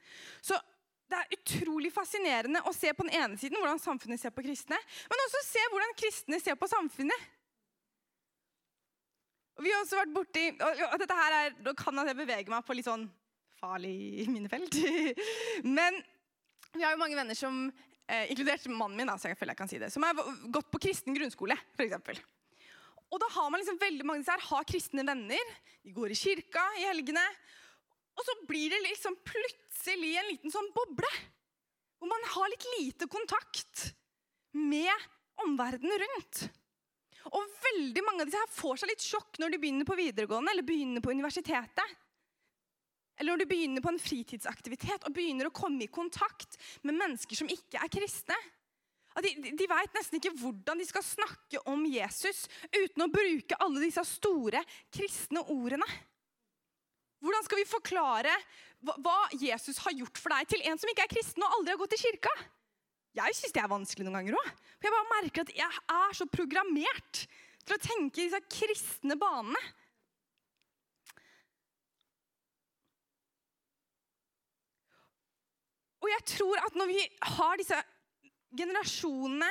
Så 0.44 0.58
det 1.06 1.20
er 1.20 1.38
utrolig 1.38 1.92
fascinerende 1.94 2.64
å 2.66 2.74
se 2.76 2.92
på 2.96 3.06
den 3.06 3.16
ene 3.16 3.40
siden 3.40 3.60
hvordan 3.62 3.80
samfunnet 3.82 4.20
ser 4.20 4.34
på 4.36 4.44
kristne, 4.46 4.80
men 5.12 5.26
også 5.28 5.44
se 5.46 5.66
hvordan 5.72 5.98
kristne 6.00 6.40
ser 6.42 6.58
på 6.60 6.70
samfunnet. 6.72 7.28
Og 9.56 9.64
vi 9.64 9.72
har 9.72 9.84
også 9.86 10.02
vært 10.02 10.16
borti 10.16 10.48
og 10.60 10.98
dette 11.00 11.16
her 11.16 11.36
er, 11.38 11.54
Nå 11.64 11.72
kan 11.80 12.02
jeg 12.02 12.18
bevege 12.18 12.52
meg 12.52 12.66
på 12.68 12.76
litt 12.76 12.90
sånn 12.90 13.06
farlig 13.62 14.26
minnefelt. 14.28 14.76
Men 15.78 16.02
vi 16.76 16.86
har 16.86 16.96
jo 16.96 17.02
mange 17.02 17.18
venner 17.18 17.38
som, 17.38 17.72
eh, 18.08 18.32
inkludert 18.32 18.66
mannen 18.70 18.98
min, 18.98 19.08
da, 19.08 19.18
så 19.18 19.32
jeg 19.32 19.40
føler 19.40 19.56
jeg 19.56 19.62
kan 19.64 19.72
si 19.72 19.80
det, 19.82 19.92
som 19.94 20.04
har 20.04 20.14
gått 20.52 20.72
på 20.72 20.82
kristen 20.88 21.16
grunnskole. 21.16 21.58
Eksempel. 21.80 22.20
og 23.12 23.20
da 23.22 23.28
har 23.32 23.50
man 23.50 23.62
liksom 23.62 23.80
veldig 23.80 24.06
mange 24.06 24.20
av 24.20 24.26
disse 24.26 24.36
her, 24.36 24.50
har 24.50 24.68
kristne 24.68 25.06
venner. 25.08 25.56
De 25.84 25.94
går 25.96 26.12
i 26.12 26.20
kirka 26.20 26.64
i 26.80 26.88
helgene. 26.90 27.24
Og 28.16 28.26
så 28.26 28.36
blir 28.48 28.70
det 28.74 28.82
liksom 28.84 29.16
plutselig 29.28 30.16
en 30.20 30.30
liten 30.32 30.52
sånn 30.52 30.72
boble. 30.76 31.12
Hvor 32.00 32.12
man 32.12 32.28
har 32.34 32.52
litt 32.52 32.66
lite 32.80 33.08
kontakt 33.08 33.92
med 34.56 34.92
omverdenen 35.44 36.00
rundt. 36.02 36.48
Og 37.34 37.56
veldig 37.66 38.04
mange 38.06 38.24
av 38.24 38.30
disse 38.30 38.42
her 38.42 38.52
får 38.54 38.82
seg 38.82 38.92
litt 38.92 39.06
sjokk 39.06 39.40
når 39.42 39.54
de 39.54 39.62
begynner 39.62 39.88
på 39.88 39.98
videregående 39.98 40.54
eller 40.54 40.68
begynner 40.68 41.04
på 41.04 41.14
universitetet. 41.16 41.96
Eller 43.16 43.32
når 43.32 43.44
du 43.44 43.50
begynner 43.50 43.84
på 43.84 43.94
en 43.94 44.02
fritidsaktivitet 44.02 45.08
og 45.08 45.16
begynner 45.16 45.48
å 45.48 45.56
komme 45.56 45.86
i 45.86 45.92
kontakt 45.92 46.58
med 46.84 46.98
mennesker 46.98 47.40
som 47.40 47.52
ikke 47.52 47.80
er 47.80 47.92
kristne. 47.92 48.38
De, 49.24 49.32
de 49.56 49.68
veit 49.72 49.94
nesten 49.96 50.20
ikke 50.20 50.34
hvordan 50.42 50.82
de 50.82 50.88
skal 50.90 51.06
snakke 51.08 51.62
om 51.72 51.86
Jesus 51.88 52.50
uten 52.74 53.06
å 53.06 53.12
bruke 53.12 53.56
alle 53.64 53.86
disse 53.86 54.04
store 54.10 54.60
kristne 54.92 55.46
ordene. 55.54 55.88
Hvordan 57.24 57.46
skal 57.48 57.62
vi 57.62 57.70
forklare 57.70 58.34
hva 58.86 59.16
Jesus 59.40 59.80
har 59.86 59.96
gjort 59.96 60.20
for 60.20 60.36
deg, 60.36 60.50
til 60.52 60.66
en 60.68 60.78
som 60.78 60.92
ikke 60.92 61.08
er 61.08 61.14
kristen 61.16 61.46
og 61.48 61.56
aldri 61.58 61.74
har 61.74 61.80
gått 61.80 61.96
i 61.96 62.02
kirka? 62.04 62.34
Jeg 63.16 63.38
syns 63.38 63.56
det 63.56 63.64
er 63.64 63.72
vanskelig 63.72 64.06
noen 64.06 64.20
ganger 64.20 64.38
òg. 64.38 64.52
Jeg 64.84 64.92
bare 64.92 65.14
merker 65.14 65.46
at 65.46 65.56
jeg 65.56 65.82
er 65.96 66.18
så 66.20 66.28
programmert 66.28 67.24
til 67.66 67.78
å 67.78 67.82
tenke 67.82 68.20
i 68.20 68.28
disse 68.28 68.42
kristne 68.52 69.16
banene. 69.18 69.62
Og 76.06 76.12
jeg 76.12 76.26
tror 76.36 76.62
at 76.62 76.76
når 76.78 76.92
vi 76.92 77.02
har 77.34 77.58
disse 77.58 77.78
generasjonene, 78.56 79.50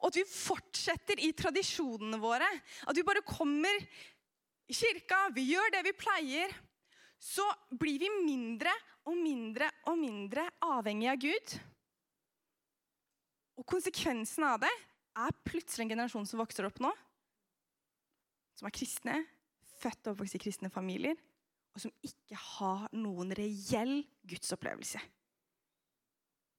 og 0.00 0.08
at 0.08 0.16
vi 0.16 0.24
fortsetter 0.24 1.20
i 1.20 1.28
tradisjonene 1.36 2.16
våre, 2.22 2.48
at 2.88 2.96
vi 2.96 3.04
bare 3.04 3.20
kommer 3.26 3.84
i 4.70 4.76
kirka, 4.76 5.26
vi 5.36 5.50
gjør 5.50 5.74
det 5.74 5.82
vi 5.84 5.96
pleier, 5.98 6.54
så 7.20 7.44
blir 7.76 8.00
vi 8.00 8.08
mindre 8.24 8.72
og 9.10 9.18
mindre 9.18 9.68
og 9.90 9.98
mindre 10.00 10.46
avhengig 10.64 11.10
av 11.12 11.20
Gud. 11.20 11.56
Og 13.60 13.68
konsekvensen 13.68 14.46
av 14.48 14.62
det 14.64 14.72
er 15.20 15.40
plutselig 15.44 15.84
en 15.84 15.92
generasjon 15.98 16.28
som 16.30 16.40
vokser 16.40 16.64
opp 16.64 16.80
nå, 16.80 16.94
som 18.56 18.70
er 18.70 18.76
kristne, 18.76 19.20
født 19.82 20.06
og 20.06 20.14
oppvokst 20.14 20.38
i 20.38 20.44
kristne 20.46 20.72
familier, 20.72 21.20
og 21.76 21.84
som 21.84 21.92
ikke 22.04 22.40
har 22.56 22.88
noen 22.96 23.36
reell 23.36 24.00
gudsopplevelse. 24.28 25.00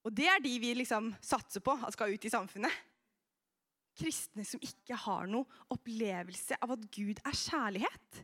Og 0.06 0.16
det 0.18 0.28
er 0.32 0.42
de 0.42 0.54
vi 0.62 0.74
liksom 0.78 1.12
satser 1.22 1.64
på 1.64 1.76
at 1.78 1.94
skal 1.94 2.16
ut 2.16 2.26
i 2.26 2.34
samfunnet. 2.34 2.74
Kristne 4.02 4.46
som 4.48 4.62
ikke 4.64 4.98
har 4.98 5.28
noe 5.30 5.46
opplevelse 5.74 6.58
av 6.64 6.74
at 6.78 6.88
Gud 6.96 7.20
er 7.20 7.38
kjærlighet. 7.38 8.24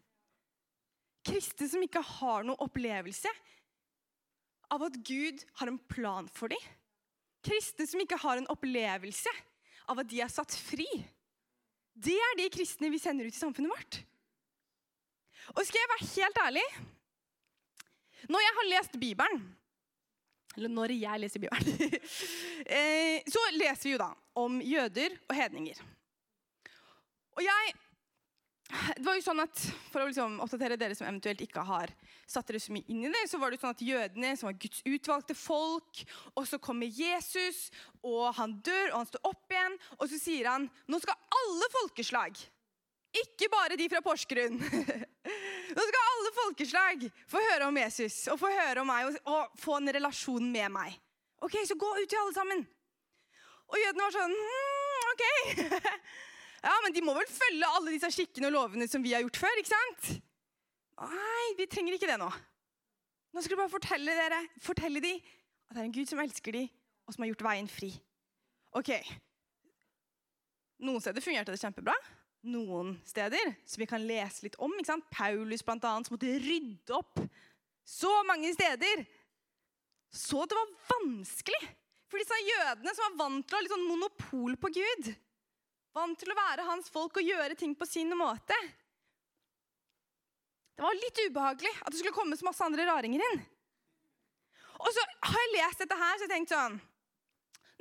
Kristne 1.27 1.67
som 1.69 1.83
ikke 1.83 2.01
har 2.01 2.47
noe 2.47 2.57
opplevelse 2.63 3.31
av 4.73 4.83
at 4.87 4.99
Gud 5.05 5.43
har 5.59 5.69
en 5.69 5.79
plan 5.91 6.27
for 6.33 6.51
dem 6.51 6.63
kristne 7.47 7.87
som 7.87 8.01
ikke 8.01 8.19
har 8.21 8.39
en 8.39 8.49
opplevelse 8.51 9.31
av 9.87 10.01
at 10.01 10.09
de 10.11 10.21
er 10.23 10.31
satt 10.31 10.55
fri. 10.55 10.87
Det 11.97 12.15
er 12.15 12.37
de 12.39 12.49
kristne 12.53 12.91
vi 12.93 13.01
sender 13.01 13.27
ut 13.27 13.35
i 13.35 13.39
samfunnet 13.39 13.73
vårt. 13.73 14.01
Og 15.55 15.63
skal 15.65 15.79
jeg 15.79 15.91
være 15.93 16.07
helt 16.11 16.39
ærlig 16.43 16.63
Når 18.27 18.41
jeg 18.43 18.55
har 18.57 18.67
lest 18.67 18.97
Bibelen 18.99 19.43
Eller 20.57 20.73
når 20.73 20.95
jeg 20.97 21.21
leser 21.21 21.43
Bibelen 21.43 21.97
eh, 22.79 23.21
Så 23.29 23.43
leser 23.55 23.83
vi 23.85 23.93
jo 23.93 24.01
da 24.01 24.11
om 24.37 24.57
jøder 24.61 25.13
og 25.27 25.35
hedninger. 25.37 25.83
Og 27.37 27.43
jeg 27.45 27.75
det 28.67 29.03
var 29.05 29.15
jo 29.15 29.23
sånn 29.23 29.39
at, 29.39 29.61
For 29.93 30.03
å 30.03 30.07
liksom 30.09 30.41
oppdatere 30.43 30.75
dere 30.79 30.95
som 30.97 31.07
eventuelt 31.07 31.39
ikke 31.45 31.63
har 31.67 31.93
satt 32.27 32.49
dere 32.49 32.59
så 32.59 32.73
mye 32.75 32.83
inn 32.91 33.05
i 33.07 33.11
det, 33.13 33.23
så 33.31 33.39
var 33.39 33.47
det 33.47 33.55
jo 33.55 33.61
sånn 33.63 33.75
at 33.77 33.83
jødene, 33.87 34.33
som 34.35 34.49
var 34.49 34.57
Guds 34.59 34.81
utvalgte 34.83 35.35
folk, 35.39 36.01
og 36.35 36.43
så 36.49 36.59
kommer 36.59 36.91
Jesus, 36.91 37.69
og 38.03 38.33
han 38.35 38.57
dør, 38.59 38.89
og 38.89 38.97
han 38.97 39.07
står 39.07 39.29
opp 39.29 39.55
igjen, 39.55 39.77
og 39.95 40.11
så 40.11 40.19
sier 40.19 40.49
han 40.51 40.67
nå 40.91 40.99
skal 40.99 41.15
alle 41.39 41.69
folkeslag, 41.77 42.41
ikke 43.23 43.47
bare 43.53 43.79
de 43.79 43.87
fra 43.87 44.03
Porsgrunn 44.03 44.59
Nå 45.27 45.83
skal 45.83 46.07
alle 46.11 46.31
folkeslag 46.37 47.03
få 47.29 47.41
høre 47.51 47.67
om 47.67 47.77
Jesus 47.81 48.15
og 48.31 48.39
få 48.41 48.51
høre 48.53 48.83
om 48.83 48.89
meg 48.89 49.19
og, 49.19 49.53
få 49.59 49.77
en 49.79 49.93
relasjon 49.97 50.47
med 50.53 50.71
meg. 50.73 50.95
Ok, 51.43 51.59
Så 51.67 51.77
gå 51.77 51.89
ut 51.99 52.07
til 52.09 52.19
alle 52.21 52.33
sammen. 52.33 52.63
Og 53.67 53.77
jødene 53.81 54.07
var 54.07 54.15
sånn 54.15 54.33
mm, 54.33 55.11
OK. 55.13 55.25
Ja, 56.67 56.73
men 56.83 56.93
de 56.95 57.03
må 57.05 57.13
vel 57.13 57.27
følge 57.29 57.67
alle 57.69 57.91
disse 57.93 58.09
skikkene 58.11 58.49
og 58.49 58.55
lovene 58.55 58.87
som 58.89 59.03
vi 59.03 59.13
har 59.13 59.21
gjort 59.21 59.37
før? 59.39 59.59
ikke 59.61 59.71
sant? 59.71 60.07
Nei, 60.97 61.45
vi 61.59 61.67
trenger 61.69 61.95
ikke 61.95 62.09
det 62.09 62.17
nå. 62.19 62.27
Nå 63.31 63.43
skal 63.43 63.53
du 63.53 63.61
bare 63.61 63.71
fortelle 63.71 64.15
dere, 64.17 64.39
fortelle 64.65 65.03
de 65.03 65.13
at 65.21 65.75
det 65.75 65.83
er 65.83 65.85
en 65.85 65.93
Gud 65.93 66.09
som 66.09 66.19
elsker 66.23 66.55
de, 66.55 66.63
og 67.05 67.13
som 67.13 67.23
har 67.23 67.29
gjort 67.29 67.45
veien 67.45 67.69
fri. 67.69 67.91
Ok. 68.75 68.89
Noen 70.87 71.03
steder 71.03 71.23
fungerte 71.23 71.53
det 71.53 71.61
kjempebra. 71.61 71.95
Noen 72.47 72.95
steder 73.07 73.53
som 73.67 73.81
vi 73.81 73.89
kan 73.89 74.03
lese 74.07 74.45
litt 74.45 74.57
om. 74.63 74.73
ikke 74.77 74.91
sant? 74.93 75.07
Paulus 75.11 75.63
annet, 75.67 76.07
som 76.07 76.15
måtte 76.15 76.39
rydde 76.43 76.95
opp 76.95 77.19
så 77.87 78.11
mange 78.27 78.53
steder. 78.55 79.05
Så 80.11 80.45
det 80.47 80.55
var 80.55 80.73
vanskelig 80.93 81.61
for 82.07 82.21
disse 82.21 82.39
jødene 82.39 82.93
som 82.95 83.07
var 83.09 83.19
vant 83.25 83.47
til 83.47 83.55
å 83.55 83.59
ha 83.59 83.65
litt 83.65 83.75
sånn 83.75 83.87
monopol 83.89 84.57
på 84.59 84.71
Gud. 84.79 85.11
Vant 85.97 86.19
til 86.19 86.31
å 86.31 86.37
være 86.37 86.67
hans 86.67 86.91
folk 86.93 87.19
og 87.19 87.27
gjøre 87.27 87.57
ting 87.59 87.73
på 87.75 87.87
sin 87.89 88.11
måte. 88.15 88.55
Det 90.77 90.85
var 90.85 90.93
litt 90.93 91.23
ubehagelig 91.25 91.73
at 91.81 91.89
det 91.89 91.99
skulle 91.99 92.15
komme 92.15 92.37
så 92.37 92.45
masse 92.45 92.63
andre 92.63 92.85
raringer 92.87 93.23
inn. 93.27 93.39
Og 94.77 94.91
så 94.93 95.03
har 95.25 95.41
jeg 95.41 95.55
lest 95.55 95.81
dette 95.81 95.97
her, 95.97 96.15
så 96.15 96.27
jeg 96.27 96.33
tenkte 96.35 96.53
sånn 96.53 96.77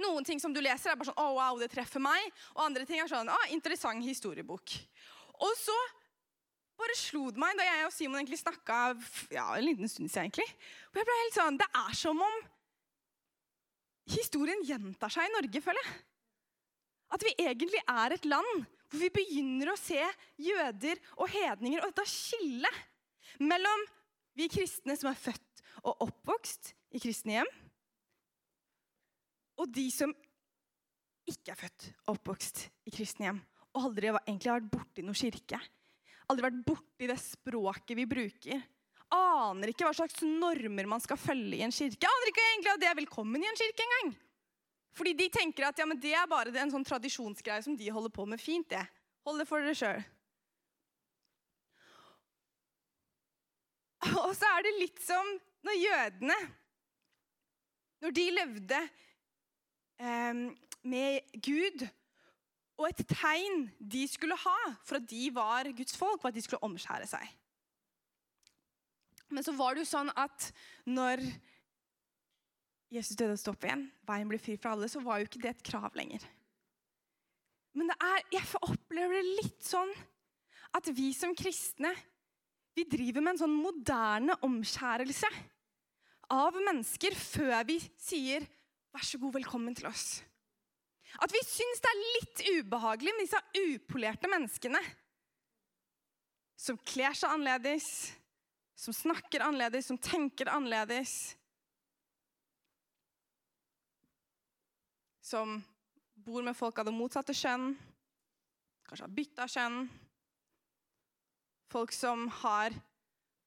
Noen 0.02 0.26
ting 0.28 0.40
som 0.40 0.52
du 0.52 0.60
leser, 0.60 0.92
er 0.92 0.98
bare 0.98 1.08
sånn 1.08 1.22
oh, 1.22 1.36
wow, 1.38 1.60
det 1.60 1.70
treffer 1.72 2.02
meg.' 2.02 2.32
Og 2.56 2.64
andre 2.66 2.84
ting 2.88 3.00
er 3.00 3.08
sånn 3.10 3.30
'Å, 3.32 3.38
interessant 3.54 4.04
historiebok'. 4.04 4.76
Og 5.40 5.54
så 5.60 5.76
bare 6.76 6.96
slo 6.98 7.30
det 7.32 7.40
meg 7.40 7.56
da 7.56 7.64
jeg 7.64 7.86
og 7.86 7.94
Simon 7.94 8.20
egentlig 8.20 8.42
snakka 8.42 8.80
ja, 9.32 9.46
en 9.56 9.64
liten 9.64 9.88
stund 9.88 10.10
siden. 10.10 10.28
egentlig. 10.28 10.48
Og 10.92 11.00
jeg 11.00 11.08
ble 11.08 11.16
helt 11.22 11.38
sånn, 11.38 11.58
Det 11.58 11.68
er 11.72 11.96
som 11.96 12.20
om 12.20 12.36
historien 14.12 14.62
gjentar 14.62 15.10
seg 15.12 15.26
i 15.26 15.34
Norge, 15.34 15.62
føler 15.64 15.82
jeg. 15.82 16.04
At 17.16 17.22
vi 17.22 17.34
egentlig 17.38 17.82
er 17.88 18.12
et 18.12 18.28
land 18.28 18.66
hvor 18.86 19.00
vi 19.02 19.10
begynner 19.10 19.72
å 19.72 19.78
se 19.78 19.98
jøder 20.38 21.00
og 21.16 21.30
hedninger 21.30 21.82
og 21.82 21.90
dette 21.90 22.06
skillet 22.10 22.82
mellom 23.42 23.86
vi 24.36 24.48
kristne 24.52 24.94
som 24.98 25.10
er 25.10 25.18
født 25.18 25.62
og 25.82 26.06
oppvokst 26.06 26.72
i 26.94 27.00
kristne 27.02 27.38
hjem, 27.38 27.50
og 29.66 29.74
de 29.74 29.90
som 29.90 30.14
ikke 31.26 31.52
er 31.52 31.58
født 31.58 31.90
og 32.06 32.14
oppvokst 32.14 32.68
i 32.86 32.94
kristne 32.94 33.26
hjem 33.26 33.42
og 33.76 33.90
aldri 33.90 34.08
har 34.08 34.22
egentlig 34.24 34.54
vært 34.54 34.70
borti 34.72 35.04
noen 35.04 35.18
kirke. 35.18 35.58
Aldri 36.30 36.46
vært 36.46 36.62
borti 36.66 37.08
det 37.10 37.18
språket 37.20 37.98
vi 37.98 38.06
bruker. 38.08 38.62
Aner 39.14 39.70
ikke 39.70 39.86
hva 39.86 39.94
slags 39.94 40.22
normer 40.24 40.88
man 40.90 41.02
skal 41.02 41.20
følge 41.20 41.58
i 41.58 41.64
en 41.66 41.74
kirke. 41.74 42.08
Aner 42.08 42.30
ikke 42.30 42.46
egentlig 42.46 42.72
at 42.72 42.82
det 42.82 42.88
er 42.88 42.98
velkommen 42.98 43.42
i 43.42 43.50
en 43.50 43.58
kirke 43.58 43.84
engang. 43.84 44.14
Fordi 44.96 45.12
de 45.18 45.28
tenker 45.28 45.68
at 45.68 45.78
ja, 45.78 45.86
det 45.92 46.14
er 46.16 46.28
bare 46.30 46.54
en 46.56 46.72
sånn 46.72 46.86
tradisjonsgreie 46.88 47.66
som 47.66 47.76
de 47.76 47.90
holder 47.92 48.14
på 48.16 48.24
med. 48.24 48.40
Fint, 48.40 48.70
det. 48.72 48.80
Hold 49.28 49.42
det 49.42 49.48
for 49.50 49.60
dere 49.60 49.76
sjøl. 49.76 50.00
Og 54.06 54.32
så 54.38 54.48
er 54.56 54.64
det 54.64 54.78
litt 54.80 55.02
som 55.02 55.28
når 55.66 55.76
jødene 55.82 56.34
Når 58.04 58.12
de 58.14 58.24
levde 58.30 58.80
med 60.00 61.40
Gud, 61.42 61.86
og 62.76 62.90
et 62.90 63.02
tegn 63.08 63.66
de 63.80 64.04
skulle 64.10 64.36
ha 64.36 64.58
for 64.84 64.98
at 64.98 65.08
de 65.08 65.28
var 65.34 65.68
Guds 65.76 65.96
folk, 65.96 66.22
var 66.22 66.32
at 66.32 66.36
de 66.36 66.44
skulle 66.44 66.64
omskjære 66.66 67.08
seg. 67.08 67.30
Men 69.32 69.42
så 69.42 69.54
var 69.56 69.74
det 69.74 69.86
jo 69.86 69.90
sånn 69.90 70.12
at 70.14 70.50
når 70.86 71.22
Jesus 72.92 73.16
døde 73.18 73.34
og 73.34 73.40
sto 73.40 73.54
opp 73.56 73.64
igjen, 73.66 73.88
veien 74.06 74.28
ble 74.30 74.38
fri 74.38 74.54
for 74.60 74.74
alle, 74.74 74.90
så 74.92 75.00
var 75.02 75.18
jo 75.18 75.28
ikke 75.28 75.42
det 75.42 75.54
et 75.54 75.64
krav 75.66 75.96
lenger. 75.98 76.22
Men 77.76 77.90
er, 77.96 78.20
jeg 78.32 78.60
opplever 78.62 79.18
det 79.18 79.40
litt 79.42 79.64
sånn 79.66 79.90
at 80.76 80.86
vi 80.94 81.10
som 81.16 81.34
kristne 81.36 81.92
vi 82.76 82.84
driver 82.88 83.24
med 83.24 83.34
en 83.34 83.40
sånn 83.40 83.56
moderne 83.56 84.36
omskjærelse 84.44 85.28
av 86.32 86.56
mennesker 86.60 87.14
før 87.16 87.62
vi 87.68 87.78
sier 88.00 88.44
'vær 88.96 89.04
så 89.04 89.18
god, 89.20 89.32
velkommen 89.32 89.74
til 89.76 89.86
oss'. 89.86 90.24
At 91.22 91.32
vi 91.32 91.40
syns 91.44 91.80
det 91.84 91.90
er 91.90 92.04
litt 92.16 92.40
ubehagelig 92.56 93.12
med 93.12 93.26
disse 93.26 93.40
upolerte 93.60 94.28
menneskene 94.28 94.80
som 96.56 96.78
kler 96.78 97.12
seg 97.12 97.30
annerledes, 97.30 97.86
som 98.76 98.96
snakker 98.96 99.44
annerledes, 99.44 99.86
som 99.86 99.98
tenker 99.98 100.48
annerledes. 100.48 101.36
som 105.26 105.56
bor 106.14 106.44
med 106.46 106.54
folk 106.54 106.78
av 106.78 106.86
det 106.86 106.94
motsatte 106.94 107.34
kjønn, 107.34 107.72
kanskje 108.86 109.06
har 109.08 109.14
bytta 109.16 109.46
kjønn. 109.50 109.78
Folk 111.72 111.90
som 111.90 112.28
har 112.44 112.76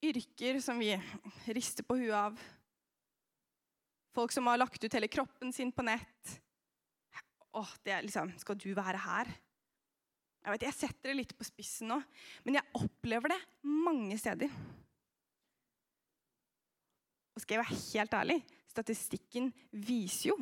yrker 0.04 0.60
som 0.64 0.82
vi 0.82 0.92
rister 1.56 1.88
på 1.88 1.96
huet 2.02 2.18
av. 2.20 2.42
Folk 4.16 4.34
som 4.34 4.48
har 4.50 4.60
lagt 4.60 4.84
ut 4.84 4.96
hele 4.96 5.10
kroppen 5.12 5.54
sin 5.54 5.72
på 5.72 5.86
nett. 5.86 6.36
Åh, 7.58 7.72
det 7.84 7.94
er 7.94 8.06
liksom 8.06 8.32
Skal 8.42 8.58
du 8.62 8.72
være 8.78 9.00
her? 9.02 9.32
Jeg 10.40 10.54
vet, 10.54 10.68
jeg 10.70 10.78
setter 10.78 11.12
det 11.12 11.18
litt 11.18 11.34
på 11.38 11.46
spissen 11.46 11.90
nå, 11.92 11.98
men 12.46 12.56
jeg 12.56 12.80
opplever 12.80 13.34
det 13.34 13.40
mange 13.68 14.16
steder. 14.18 14.54
Og 17.36 17.44
skal 17.44 17.58
jeg 17.58 17.66
være 17.66 17.82
helt 17.82 18.16
ærlig, 18.22 18.38
statistikken 18.72 19.52
viser 19.84 20.32
jo 20.32 20.38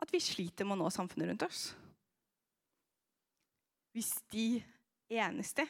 at 0.00 0.10
vi 0.14 0.22
sliter 0.24 0.64
med 0.64 0.78
å 0.78 0.80
nå 0.80 0.88
samfunnet 0.94 1.28
rundt 1.28 1.44
oss. 1.44 1.60
Hvis 3.92 4.14
de 4.32 4.62
eneste, 5.12 5.66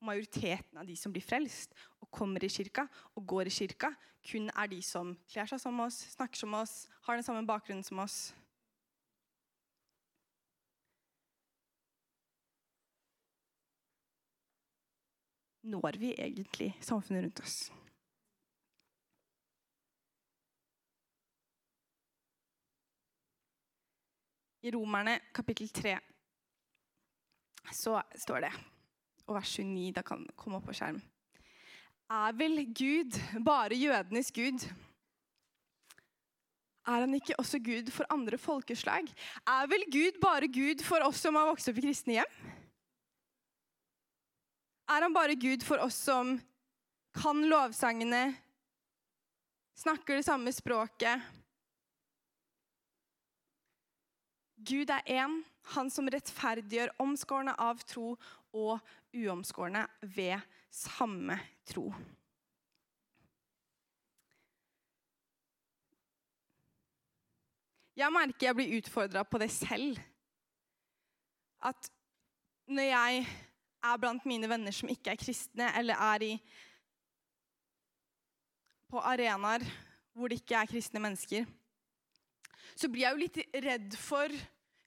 majoriteten 0.00 0.80
av 0.80 0.86
de 0.88 0.96
som 0.96 1.12
blir 1.12 1.24
frelst 1.24 1.74
og 2.00 2.10
kommer 2.10 2.44
i 2.44 2.50
kirka 2.52 2.86
og 3.14 3.26
går 3.28 3.50
i 3.50 3.54
kirka, 3.54 3.92
kun 4.26 4.50
er 4.50 4.68
de 4.68 4.80
som 4.84 5.14
kler 5.30 5.48
seg 5.48 5.60
som 5.62 5.80
oss, 5.80 6.02
snakker 6.16 6.40
som 6.40 6.54
oss, 6.58 6.84
har 7.06 7.16
den 7.16 7.26
samme 7.26 7.46
bakgrunnen 7.48 7.86
som 7.86 8.02
oss 8.02 8.30
Når 15.62 15.98
vi 16.00 16.14
egentlig 16.16 16.72
samfunnet 16.80 17.22
rundt 17.24 17.40
oss? 17.40 17.72
I 24.62 24.70
Romerne 24.72 25.20
kapittel 25.34 25.68
3 25.68 25.98
så 27.72 28.00
står 28.16 28.40
det, 28.40 28.50
og 29.30 29.38
vers 29.38 29.54
29 29.62 29.94
da 29.96 30.04
kan 30.06 30.26
komme 30.36 30.58
opp 30.58 30.68
på 30.68 30.76
skjerm 30.76 31.00
Er 32.10 32.36
vel 32.38 32.64
Gud 32.74 33.16
bare 33.46 33.78
jødenes 33.78 34.32
Gud? 34.34 34.64
Er 36.90 37.04
han 37.04 37.14
ikke 37.14 37.36
også 37.38 37.60
Gud 37.62 37.92
for 37.94 38.08
andre 38.10 38.38
folkeslag? 38.40 39.06
Er 39.46 39.68
vel 39.70 39.84
Gud 39.92 40.18
bare 40.22 40.48
Gud 40.50 40.82
for 40.82 41.06
oss 41.06 41.22
som 41.22 41.38
har 41.38 41.46
vokst 41.46 41.70
opp 41.70 41.78
i 41.78 41.84
kristne 41.84 42.16
hjem? 42.18 42.38
Er 44.90 45.06
han 45.06 45.14
bare 45.14 45.38
Gud 45.38 45.62
for 45.62 45.78
oss 45.84 46.00
som 46.08 46.34
kan 47.14 47.44
lovsangene, 47.46 48.32
snakker 49.78 50.18
det 50.18 50.26
samme 50.26 50.50
språket, 50.54 51.22
Gud 54.60 54.90
er 54.92 55.06
én, 55.08 55.38
han 55.72 55.88
som 55.92 56.08
rettferdiggjør 56.10 56.92
omskårne 57.00 57.54
av 57.56 57.80
tro 57.88 58.12
og 58.52 58.90
uomskårne 59.14 59.86
ved 60.02 60.40
samme 60.70 61.38
tro. 61.66 61.90
Jeg 68.00 68.12
merker 68.14 68.46
jeg 68.46 68.56
blir 68.56 68.76
utfordra 68.78 69.22
på 69.28 69.38
det 69.42 69.50
selv. 69.52 69.98
At 71.60 71.90
når 72.70 72.86
jeg 72.88 73.24
er 73.82 74.00
blant 74.00 74.26
mine 74.28 74.48
venner 74.48 74.72
som 74.72 74.88
ikke 74.92 75.12
er 75.12 75.20
kristne, 75.20 75.68
eller 75.76 76.00
er 76.00 76.24
i, 76.24 76.34
på 78.90 79.02
arenaer 79.06 79.64
hvor 80.16 80.30
det 80.30 80.40
ikke 80.40 80.56
er 80.58 80.70
kristne 80.70 81.02
mennesker, 81.02 81.44
så 82.76 82.88
blir 82.88 83.04
jeg 83.04 83.12
jo 83.12 83.20
litt 83.20 83.38
redd 83.66 83.98
for? 84.00 84.32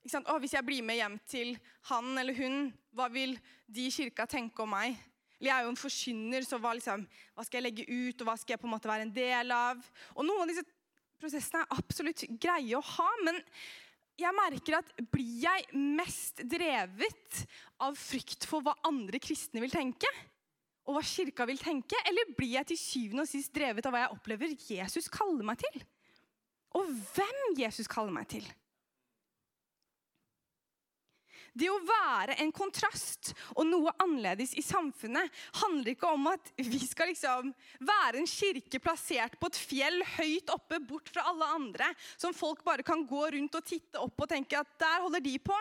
Å, 0.03 0.35
hvis 0.43 0.53
jeg 0.57 0.67
blir 0.67 0.83
med 0.83 0.99
hjem 0.99 1.13
til 1.31 1.53
han 1.87 2.11
eller 2.19 2.35
hun, 2.35 2.67
hva 2.91 3.07
vil 3.11 3.37
de 3.71 3.87
i 3.87 3.93
kirka 3.93 4.25
tenke 4.27 4.65
om 4.65 4.73
meg? 4.75 4.97
Eller 5.39 5.49
jeg 5.49 5.55
er 5.55 5.63
jo 5.65 5.71
en 5.71 5.79
forkynner, 5.79 6.47
så 6.47 6.59
hva, 6.59 6.73
liksom, 6.75 7.05
hva 7.35 7.45
skal 7.47 7.59
jeg 7.59 7.67
legge 7.69 7.85
ut, 7.87 8.19
og 8.19 8.27
hva 8.27 8.35
skal 8.39 8.55
jeg 8.55 8.61
på 8.61 8.67
en 8.67 8.73
måte 8.75 8.91
være 8.91 9.07
en 9.07 9.15
del 9.15 9.53
av? 9.55 9.79
Og 10.17 10.27
noen 10.27 10.43
av 10.43 10.51
disse 10.51 10.65
prosessene 11.19 11.63
er 11.63 11.79
absolutt 11.79 12.25
greie 12.41 12.75
å 12.75 12.83
ha, 12.83 13.07
men 13.23 13.39
jeg 14.19 14.37
merker 14.37 14.77
at 14.77 14.91
blir 15.11 15.39
jeg 15.45 15.83
mest 15.97 16.43
drevet 16.51 17.39
av 17.81 17.95
frykt 17.97 18.45
for 18.47 18.63
hva 18.65 18.75
andre 18.85 19.19
kristne 19.23 19.63
vil 19.63 19.73
tenke? 19.73 20.09
Og 20.83 20.97
hva 20.97 21.03
kirka 21.07 21.47
vil 21.47 21.61
tenke? 21.61 21.97
Eller 22.09 22.35
blir 22.35 22.57
jeg 22.57 22.73
til 22.73 22.79
syvende 22.79 23.23
og 23.23 23.31
sist 23.31 23.53
drevet 23.55 23.87
av 23.87 23.95
hva 23.95 24.03
jeg 24.03 24.17
opplever 24.17 24.57
Jesus 24.67 25.07
kaller 25.11 25.47
meg 25.47 25.63
til? 25.63 25.79
Og 26.75 26.91
hvem 27.15 27.55
Jesus 27.61 27.87
kaller 27.89 28.13
meg 28.13 28.27
til? 28.35 28.45
Det 31.53 31.67
å 31.69 31.81
være 31.85 32.39
en 32.41 32.51
kontrast 32.55 33.29
og 33.53 33.67
noe 33.69 33.91
annerledes 34.01 34.55
i 34.57 34.63
samfunnet 34.65 35.29
handler 35.59 35.91
ikke 35.93 36.09
om 36.09 36.31
at 36.31 36.49
vi 36.57 36.79
skal 36.81 37.11
liksom 37.11 37.51
være 37.85 38.23
en 38.23 38.29
kirke 38.29 38.81
plassert 38.81 39.37
på 39.37 39.51
et 39.51 39.59
fjell 39.61 39.99
høyt 40.15 40.49
oppe, 40.53 40.81
bort 40.81 41.11
fra 41.13 41.27
alle 41.29 41.51
andre, 41.53 41.91
som 42.17 42.33
folk 42.33 42.63
bare 42.65 42.85
kan 42.85 43.05
gå 43.05 43.27
rundt 43.35 43.59
og 43.59 43.69
titte 43.69 44.01
opp 44.01 44.25
og 44.25 44.31
tenke 44.31 44.57
at 44.57 44.73
der 44.81 45.05
holder 45.05 45.21
de 45.21 45.35
på. 45.45 45.57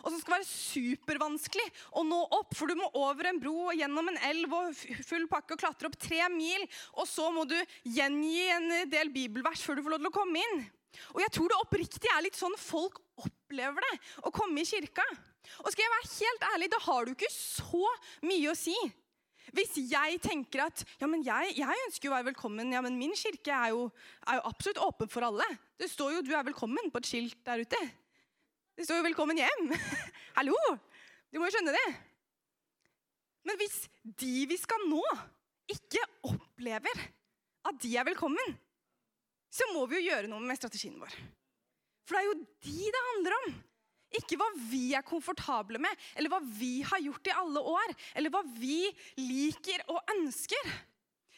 Og 0.00 0.08
som 0.08 0.16
skal 0.16 0.38
være 0.38 0.48
supervanskelig 0.48 1.66
å 2.00 2.06
nå 2.08 2.22
opp, 2.38 2.54
for 2.56 2.72
du 2.72 2.78
må 2.78 2.88
over 2.96 3.28
en 3.28 3.40
bro 3.42 3.66
og 3.66 3.76
gjennom 3.76 4.08
en 4.08 4.20
elv 4.30 4.54
og 4.56 4.80
full 5.04 5.26
pakke 5.28 5.58
og 5.58 5.60
klatre 5.60 5.90
opp 5.90 5.98
tre 6.00 6.22
mil. 6.32 6.64
Og 6.96 7.04
så 7.10 7.28
må 7.34 7.44
du 7.48 7.56
gjengi 7.84 8.46
en 8.54 8.70
del 8.88 9.12
bibelvers 9.12 9.60
før 9.60 9.76
du 9.76 9.84
får 9.84 9.96
lov 9.96 10.06
til 10.06 10.12
å 10.12 10.16
komme 10.16 10.40
inn. 10.40 10.64
Og 11.12 11.20
jeg 11.20 11.36
tror 11.36 11.52
det 11.52 11.60
oppriktig 11.60 12.10
er 12.14 12.24
litt 12.24 12.38
sånn 12.38 12.56
folk 12.60 13.02
opplever 13.20 13.84
det 13.90 13.94
å 14.24 14.32
komme 14.34 14.62
i 14.62 14.68
kirka. 14.68 15.04
Og 15.62 15.70
skal 15.72 15.84
jeg 15.84 15.94
være 15.94 16.12
helt 16.12 16.46
ærlig, 16.50 16.68
da 16.72 16.80
har 16.86 17.04
du 17.04 17.14
ikke 17.14 17.32
så 17.32 17.88
mye 18.24 18.52
å 18.52 18.58
si. 18.58 18.76
Hvis 19.54 19.76
jeg 19.90 20.18
tenker 20.24 20.64
at 20.64 20.82
ja, 21.00 21.08
men 21.10 21.22
jeg, 21.26 21.52
jeg 21.58 21.82
ønsker 21.86 22.08
å 22.08 22.14
være 22.14 22.30
velkommen, 22.30 22.72
ja, 22.72 22.80
men 22.84 22.96
min 22.98 23.12
kirke 23.18 23.52
er 23.52 23.74
jo, 23.74 23.84
er 24.24 24.40
jo, 24.40 24.46
absolutt 24.48 24.80
åpen 24.86 25.10
for 25.12 25.26
alle. 25.26 25.46
Det 25.78 25.90
står 25.90 26.16
jo 26.16 26.24
'du 26.24 26.32
er 26.32 26.46
velkommen' 26.48 26.90
på 26.90 27.02
et 27.02 27.10
skilt 27.10 27.38
der 27.46 27.60
ute. 27.60 27.80
Det 28.74 28.86
står 28.86 28.98
jo 28.98 29.06
'velkommen 29.06 29.38
hjem'. 29.38 29.76
Hallo! 30.38 30.56
Du 31.30 31.38
må 31.38 31.46
jo 31.46 31.54
skjønne 31.56 31.76
det. 31.76 31.86
Men 33.44 33.60
hvis 33.60 33.84
de 34.02 34.46
vi 34.48 34.56
skal 34.56 34.88
nå, 34.88 35.02
ikke 35.68 36.02
opplever 36.30 37.04
at 37.68 37.80
de 37.82 37.96
er 37.96 38.06
velkommen, 38.08 38.56
så 39.52 39.66
må 39.74 39.84
vi 39.86 40.00
jo 40.00 40.08
gjøre 40.08 40.30
noe 40.30 40.42
med 40.42 40.58
strategien 40.58 40.96
vår. 41.00 41.12
For 42.04 42.16
det 42.16 42.22
er 42.22 42.28
jo 42.28 42.38
de 42.66 42.90
det 42.94 43.02
handler 43.10 43.36
om. 43.40 43.54
Ikke 44.14 44.38
hva 44.38 44.48
vi 44.70 44.92
er 44.94 45.06
komfortable 45.06 45.80
med, 45.82 46.02
eller 46.14 46.30
hva 46.32 46.40
vi 46.58 46.78
har 46.86 47.02
gjort 47.02 47.30
i 47.30 47.36
alle 47.36 47.62
år, 47.74 47.94
eller 48.14 48.34
hva 48.34 48.42
vi 48.58 48.82
liker 49.18 49.86
og 49.90 50.14
ønsker. 50.16 50.74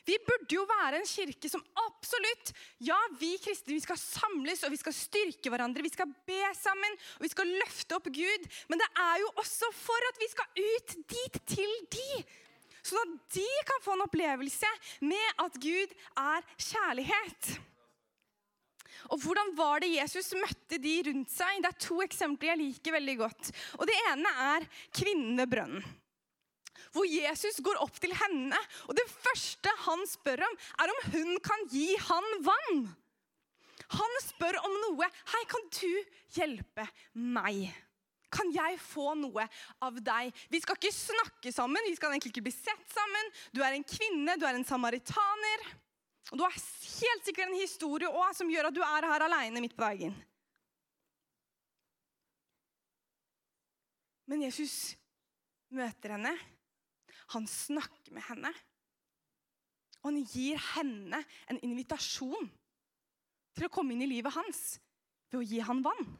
Vi 0.06 0.16
burde 0.22 0.54
jo 0.54 0.62
være 0.70 1.00
en 1.00 1.08
kirke 1.08 1.48
som 1.50 1.64
absolutt 1.82 2.52
Ja, 2.86 2.98
vi 3.18 3.32
kristne 3.42 3.74
vi 3.74 3.82
skal 3.82 3.98
samles 3.98 4.62
og 4.62 4.70
vi 4.70 4.78
skal 4.78 4.94
styrke 4.94 5.50
hverandre. 5.50 5.82
Vi 5.82 5.90
skal 5.90 6.12
be 6.28 6.42
sammen 6.54 6.98
og 7.16 7.26
vi 7.26 7.32
skal 7.32 7.50
løfte 7.50 7.98
opp 7.98 8.06
Gud. 8.14 8.50
Men 8.70 8.82
det 8.82 8.88
er 9.02 9.22
jo 9.24 9.32
også 9.42 9.72
for 9.74 10.10
at 10.12 10.20
vi 10.22 10.30
skal 10.30 10.62
ut 10.62 10.98
dit 11.10 11.40
til 11.56 11.78
de. 11.96 12.10
Sånn 12.86 13.02
at 13.02 13.34
de 13.34 13.48
kan 13.66 13.82
få 13.82 13.96
en 13.96 14.04
opplevelse 14.06 14.70
med 15.02 15.42
at 15.42 15.58
Gud 15.58 15.96
er 16.22 16.46
kjærlighet. 16.54 17.56
Og 19.10 19.20
hvordan 19.22 19.52
var 19.58 19.82
det 19.82 19.92
Jesus 19.94 20.32
møtte 20.38 20.80
de 20.82 20.96
rundt 21.08 21.30
seg? 21.32 21.62
Det 21.62 21.70
er 21.70 21.84
to 21.86 22.00
eksempler 22.04 22.52
jeg 22.54 22.62
liker 22.62 22.96
veldig 22.96 23.16
godt. 23.22 23.52
Og 23.78 23.86
Det 23.88 23.96
ene 24.12 24.34
er 24.48 24.68
kvinnen 24.94 25.38
ved 25.40 25.50
brønnen. 25.54 25.86
Hvor 26.96 27.08
Jesus 27.08 27.58
går 27.64 27.80
opp 27.84 27.98
til 28.00 28.12
henne, 28.16 28.56
og 28.88 28.96
det 28.96 29.04
første 29.10 29.72
han 29.84 30.04
spør 30.08 30.46
om, 30.46 30.54
er 30.80 30.92
om 30.92 31.00
hun 31.12 31.34
kan 31.44 31.66
gi 31.68 31.90
han 32.06 32.28
vann. 32.46 32.86
Han 33.96 34.20
spør 34.24 34.56
om 34.64 34.76
noe. 34.86 35.06
'Hei, 35.06 35.42
kan 35.50 35.66
du 35.76 35.92
hjelpe 36.38 36.86
meg?' 37.12 37.74
Kan 38.32 38.50
jeg 38.50 38.80
få 38.82 39.14
noe 39.14 39.44
av 39.80 39.98
deg? 40.02 40.32
Vi 40.50 40.60
skal 40.60 40.76
ikke 40.76 40.92
snakke 40.92 41.52
sammen, 41.54 41.84
vi 41.86 41.94
skal 41.96 42.10
egentlig 42.10 42.34
ikke 42.34 42.48
bli 42.48 42.52
sett 42.52 42.88
sammen. 42.92 43.30
Du 43.54 43.62
er 43.62 43.76
en 43.76 43.86
kvinne, 43.86 44.34
du 44.36 44.44
er 44.44 44.58
en 44.58 44.66
samaritaner. 44.66 45.62
Og 46.32 46.38
du 46.38 46.42
har 46.42 46.54
helt 46.54 47.26
sikkert 47.26 47.50
en 47.50 47.60
historie 47.60 48.08
også, 48.10 48.40
som 48.40 48.50
gjør 48.50 48.70
at 48.70 48.76
du 48.76 48.82
er 48.82 49.06
her 49.06 49.24
alene 49.28 49.62
midt 49.62 49.76
på 49.76 49.84
dagen. 49.84 50.16
Men 54.26 54.42
Jesus 54.42 54.96
møter 55.70 56.16
henne. 56.16 56.34
Han 57.34 57.46
snakker 57.50 58.14
med 58.14 58.26
henne. 58.26 58.50
Og 60.02 60.10
han 60.10 60.22
gir 60.30 60.58
henne 60.74 61.22
en 61.50 61.60
invitasjon 61.66 62.50
til 63.56 63.66
å 63.66 63.72
komme 63.72 63.94
inn 63.94 64.04
i 64.04 64.10
livet 64.10 64.34
hans 64.34 64.76
ved 65.30 65.40
å 65.40 65.46
gi 65.46 65.62
han 65.64 65.82
vann. 65.82 66.10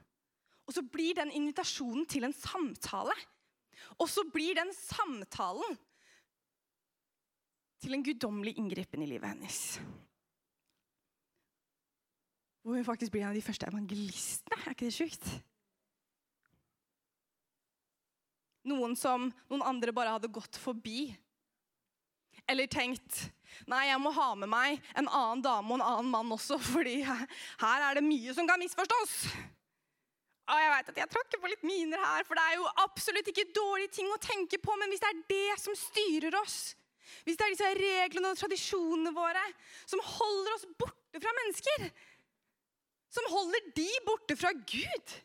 Og 0.67 0.75
så 0.75 0.83
blir 0.83 1.19
den 1.19 1.31
invitasjonen 1.35 2.07
til 2.11 2.27
en 2.27 2.35
samtale. 2.35 3.15
Og 4.03 4.09
så 4.11 4.25
blir 4.31 4.57
den 4.59 4.73
samtalen 4.75 5.77
til 7.83 7.97
en 7.97 8.05
guddommelig 8.05 8.57
inngripen 8.61 9.03
i 9.05 9.09
livet 9.11 9.35
hennes. 9.35 9.61
Hvor 12.63 12.75
hun 12.75 12.87
faktisk 12.87 13.13
blir 13.15 13.23
en 13.23 13.31
av 13.31 13.37
de 13.39 13.45
første 13.45 13.69
evangelistene. 13.69 14.59
Er 14.65 14.75
ikke 14.75 14.89
det 14.89 14.97
sjukt? 14.97 15.29
Noen 18.67 18.97
som 18.99 19.29
noen 19.47 19.63
andre 19.63 19.95
bare 19.95 20.17
hadde 20.17 20.33
gått 20.35 20.59
forbi. 20.59 21.13
Eller 22.51 22.71
tenkt 22.71 23.29
nei, 23.71 23.87
jeg 23.89 24.01
må 24.03 24.11
ha 24.15 24.33
med 24.39 24.51
meg 24.51 24.83
en 24.99 25.07
annen 25.07 25.43
dame 25.45 25.71
og 25.71 25.79
en 25.79 25.87
annen 25.87 26.11
mann 26.11 26.33
også, 26.35 26.59
fordi 26.75 26.99
her 27.07 27.85
er 27.87 27.99
det 27.99 28.05
mye 28.07 28.35
som 28.35 28.49
kan 28.51 28.61
misforstås. 28.61 29.15
Og 30.47 30.59
jeg 30.63 30.73
vet 30.73 30.91
at 30.93 30.99
jeg 31.01 31.11
tråkker 31.11 31.43
på 31.43 31.51
litt 31.51 31.65
miner 31.67 32.03
her, 32.03 32.27
for 32.27 32.39
det 32.39 32.45
er 32.47 32.59
jo 32.59 32.67
absolutt 32.85 33.31
ikke 33.33 33.49
dårlige 33.55 33.95
ting 33.99 34.11
å 34.11 34.21
tenke 34.23 34.61
på, 34.63 34.75
men 34.79 34.93
hvis 34.93 35.03
det 35.03 35.09
er 35.11 35.23
det 35.31 35.57
som 35.63 35.79
styrer 35.79 36.37
oss, 36.39 36.59
hvis 37.25 37.39
det 37.39 37.47
er 37.47 37.55
disse 37.55 37.73
reglene 37.79 38.33
og 38.33 38.41
tradisjonene 38.41 39.13
våre 39.17 39.43
som 39.85 40.03
holder 40.03 40.55
oss 40.57 40.67
borte 40.79 41.23
fra 41.23 41.35
mennesker, 41.41 41.87
som 43.13 43.31
holder 43.33 43.71
de 43.77 43.89
borte 44.07 44.37
fra 44.37 44.53
Gud, 44.57 45.17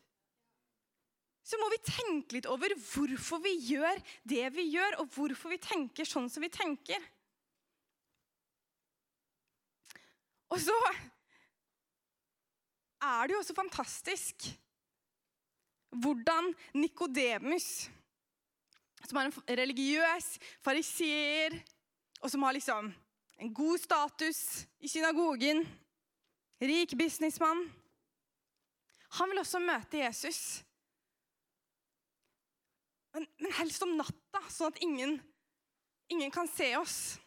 så 1.42 1.58
må 1.60 1.68
vi 1.72 1.80
tenke 1.84 2.38
litt 2.38 2.46
over 2.48 2.72
hvorfor 2.78 3.42
vi 3.44 3.56
gjør 3.72 3.98
det 4.30 4.46
vi 4.54 4.68
gjør, 4.72 5.00
og 5.02 5.10
hvorfor 5.12 5.52
vi 5.52 5.60
tenker 5.60 6.08
sånn 6.08 6.30
som 6.32 6.44
vi 6.44 6.52
tenker. 6.52 7.02
Og 10.52 10.60
så 10.60 10.76
er 13.02 13.26
det 13.26 13.34
jo 13.34 13.40
også 13.40 13.56
fantastisk 13.56 14.52
hvordan 16.02 16.52
Nikodemus, 16.78 17.90
som 19.04 19.18
er 19.20 19.28
en 19.28 19.58
religiøs 19.60 20.28
fariseer, 20.64 21.58
og 22.22 22.30
som 22.30 22.42
har 22.46 22.54
liksom 22.54 22.92
en 23.42 23.54
god 23.54 23.78
status 23.78 24.66
i 24.78 24.88
synagogen, 24.88 25.64
rik 26.62 26.94
businessmann 26.98 27.72
Han 29.18 29.28
vil 29.28 29.42
også 29.42 29.58
møte 29.60 29.98
Jesus. 29.98 30.62
Men, 33.12 33.26
men 33.42 33.52
helst 33.58 33.82
om 33.84 33.90
natta, 33.98 34.40
sånn 34.48 34.72
at 34.72 34.78
ingen, 34.80 35.18
ingen 36.08 36.32
kan 36.32 36.48
se 36.48 36.70
oss. 36.78 37.18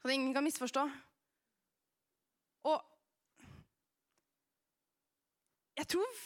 Sånn 0.00 0.10
at 0.10 0.16
ingen 0.16 0.32
kan 0.34 0.42
misforstå. 0.42 0.82
Og 2.66 2.82
jeg 5.78 5.86
tror 5.94 6.18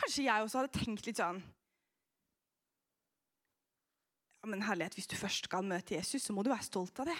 kanskje 0.00 0.26
jeg 0.26 0.42
også 0.48 0.64
hadde 0.64 0.80
tenkt 0.80 1.06
litt 1.06 1.22
sånn 1.22 1.38
Men 4.46 4.62
herlighet, 4.62 4.94
hvis 4.94 5.10
du 5.10 5.16
først 5.18 5.48
skal 5.48 5.66
møte 5.66 5.96
Jesus, 5.96 6.22
så 6.22 6.34
må 6.34 6.44
du 6.44 6.52
være 6.52 6.66
stolt 6.66 7.00
av 7.02 7.10
det. 7.10 7.16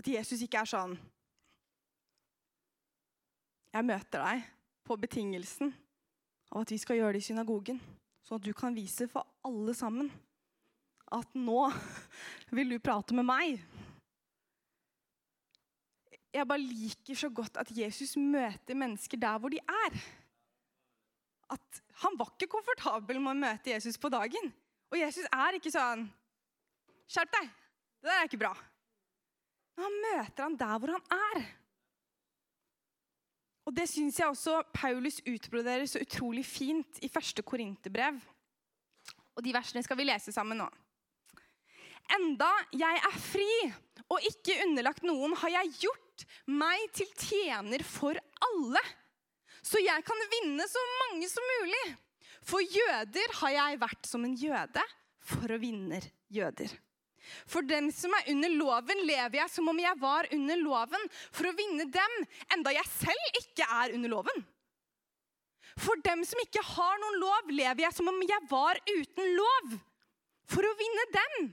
At 0.00 0.08
Jesus 0.08 0.42
ikke 0.42 0.62
er 0.62 0.70
sånn 0.70 0.96
Jeg 3.70 3.86
møter 3.86 4.24
deg 4.24 4.46
på 4.88 4.96
betingelsen 4.98 5.70
av 6.50 6.64
at 6.64 6.72
vi 6.74 6.78
skal 6.82 6.98
gjøre 6.98 7.14
det 7.14 7.20
i 7.22 7.28
synagogen. 7.28 7.78
Sånn 8.26 8.40
at 8.40 8.46
du 8.48 8.50
kan 8.56 8.74
vise 8.74 9.06
for 9.12 9.28
alle 9.46 9.74
sammen 9.78 10.10
at 11.14 11.36
nå 11.38 11.60
vil 12.56 12.74
du 12.74 12.80
prate 12.82 13.14
med 13.14 13.26
meg. 13.26 13.60
Jeg 16.30 16.46
bare 16.46 16.62
liker 16.62 17.18
så 17.18 17.30
godt 17.34 17.58
at 17.58 17.70
Jesus 17.74 18.14
møter 18.18 18.78
mennesker 18.78 19.18
der 19.18 19.38
hvor 19.42 19.50
de 19.50 19.62
er. 19.62 20.02
At 21.50 21.82
Han 22.04 22.14
var 22.16 22.30
ikke 22.32 22.54
komfortabel 22.54 23.18
med 23.20 23.34
å 23.34 23.40
møte 23.40 23.72
Jesus 23.74 23.98
på 24.00 24.08
dagen. 24.08 24.52
Og 24.90 24.98
Jesus 24.98 25.26
er 25.30 25.58
ikke 25.58 25.72
sånn 25.72 26.08
Skjerp 27.10 27.32
deg! 27.34 27.48
Det 28.00 28.08
der 28.08 28.20
er 28.20 28.28
ikke 28.28 28.40
bra. 28.40 28.52
Men 29.74 29.86
han 29.86 29.96
møter 30.04 30.44
han 30.46 30.58
der 30.60 30.76
hvor 30.80 30.92
han 30.94 31.16
er. 31.34 31.40
Og 33.68 33.74
det 33.76 33.86
syns 33.90 34.20
jeg 34.20 34.30
også 34.30 34.60
Paulus 34.74 35.18
utbroderer 35.28 35.84
så 35.90 36.00
utrolig 36.02 36.44
fint 36.46 37.00
i 37.04 37.10
første 37.12 37.44
Korinterbrev. 37.46 38.20
Og 39.36 39.44
de 39.44 39.52
versene 39.54 39.82
skal 39.84 39.98
vi 40.00 40.06
lese 40.08 40.32
sammen 40.34 40.62
nå. 40.62 40.68
Enda 42.16 42.48
jeg 42.74 43.02
er 43.10 43.18
fri 43.22 43.50
og 44.10 44.24
ikke 44.26 44.58
underlagt 44.64 45.04
noen, 45.06 45.36
har 45.38 45.52
jeg 45.60 45.74
gjort 45.84 46.24
meg 46.50 46.86
til 46.96 47.10
tjener 47.14 47.84
for 47.86 48.18
alle, 48.46 48.82
så 49.62 49.78
jeg 49.82 50.02
kan 50.06 50.24
vinne 50.32 50.66
så 50.66 50.82
mange 51.04 51.28
som 51.30 51.46
mulig. 51.60 51.84
For 52.46 52.62
jøder 52.64 53.34
har 53.40 53.56
jeg 53.56 53.80
vært 53.82 54.08
som 54.08 54.24
en 54.26 54.36
jøde 54.38 54.84
for 55.30 55.52
å 55.52 55.58
vinne 55.60 56.00
jøder. 56.32 56.72
For 57.46 57.62
dem 57.66 57.90
som 57.94 58.14
er 58.16 58.30
under 58.32 58.50
loven, 58.54 59.04
lever 59.06 59.42
jeg 59.42 59.52
som 59.52 59.68
om 59.70 59.78
jeg 59.78 59.98
var 60.00 60.26
under 60.34 60.58
loven, 60.58 61.04
for 61.30 61.50
å 61.50 61.54
vinne 61.54 61.86
dem, 61.92 62.16
enda 62.56 62.72
jeg 62.74 62.88
selv 62.94 63.38
ikke 63.42 63.68
er 63.68 63.94
under 63.94 64.14
loven. 64.16 64.46
For 65.78 66.00
dem 66.04 66.24
som 66.26 66.40
ikke 66.42 66.64
har 66.72 66.98
noen 67.00 67.20
lov, 67.22 67.52
lever 67.54 67.84
jeg 67.84 67.96
som 67.96 68.08
om 68.10 68.18
jeg 68.24 68.48
var 68.50 68.80
uten 68.88 69.32
lov, 69.36 69.78
for 70.50 70.66
å 70.66 70.76
vinne 70.80 71.06
dem 71.14 71.50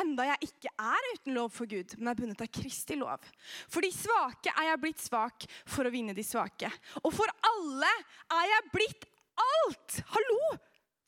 enda 0.00 0.26
jeg 0.30 0.50
ikke 0.50 0.72
er 0.80 1.08
uten 1.14 1.36
lov 1.36 1.52
for 1.54 1.70
Gud, 1.70 1.94
men 1.98 2.12
er 2.12 2.18
bundet 2.18 2.44
av 2.44 2.50
Kristi 2.52 2.96
lov. 2.98 3.24
For 3.70 3.84
de 3.84 3.90
svake 3.94 4.52
er 4.54 4.70
jeg 4.70 4.82
blitt 4.82 5.02
svak 5.02 5.46
for 5.68 5.86
å 5.86 5.92
vinne 5.92 6.14
de 6.16 6.24
svake. 6.26 6.70
Og 7.02 7.12
for 7.14 7.30
alle 7.50 7.90
er 8.38 8.50
jeg 8.54 8.70
blitt 8.74 9.08
alt! 9.44 10.00
Hallo! 10.14 10.42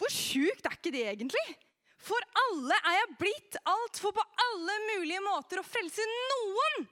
Hvor 0.00 0.10
sjukt 0.12 0.66
er 0.66 0.74
ikke 0.76 0.94
det 0.94 1.04
egentlig? 1.12 1.44
For 2.02 2.18
alle 2.48 2.76
er 2.80 2.98
jeg 2.98 3.18
blitt 3.20 3.58
alt 3.62 3.98
for 4.02 4.14
på 4.16 4.22
alle 4.44 4.78
mulige 4.88 5.22
måter 5.22 5.60
å 5.60 5.66
frelse 5.66 6.06
noen. 6.10 6.86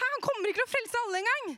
Han 0.00 0.22
kommer 0.24 0.50
ikke 0.50 0.64
til 0.64 0.66
å 0.66 0.72
frelse 0.72 1.02
alle 1.04 1.20
engang. 1.20 1.52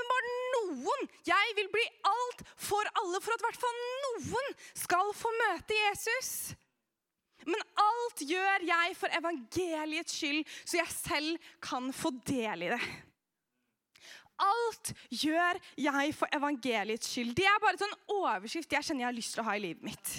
Men 0.00 0.10
bare 0.10 0.32
noen. 0.56 1.06
Jeg 1.28 1.54
vil 1.58 1.68
bli 1.72 1.84
alt 2.08 2.42
for 2.56 2.90
alle, 3.02 3.20
for 3.20 3.34
at 3.34 3.44
i 3.44 3.46
hvert 3.48 3.62
fall 3.62 3.78
noen 4.06 4.58
skal 4.72 5.12
få 5.16 5.32
møte 5.42 5.76
Jesus. 5.76 6.32
Men 7.48 7.62
alt 7.80 8.24
gjør 8.24 8.66
jeg 8.68 8.96
for 8.98 9.16
evangeliets 9.16 10.16
skyld, 10.18 10.42
så 10.64 10.80
jeg 10.80 10.92
selv 10.92 11.52
kan 11.64 11.88
få 11.96 12.12
del 12.28 12.66
i 12.66 12.72
det. 12.74 12.82
Alt 14.40 14.92
gjør 15.12 15.58
jeg 15.80 16.14
for 16.16 16.36
evangeliets 16.36 17.10
skyld. 17.12 17.34
Det 17.36 17.46
er 17.48 17.58
bare 17.62 17.76
en 17.76 17.82
sånn 17.84 17.98
overskrift 18.20 18.72
jeg 18.72 18.86
kjenner 18.86 19.04
jeg 19.06 19.10
har 19.10 19.18
lyst 19.18 19.36
til 19.36 19.44
å 19.44 19.48
ha 19.48 19.56
i 19.58 19.64
livet 19.66 19.84
mitt. 19.86 20.14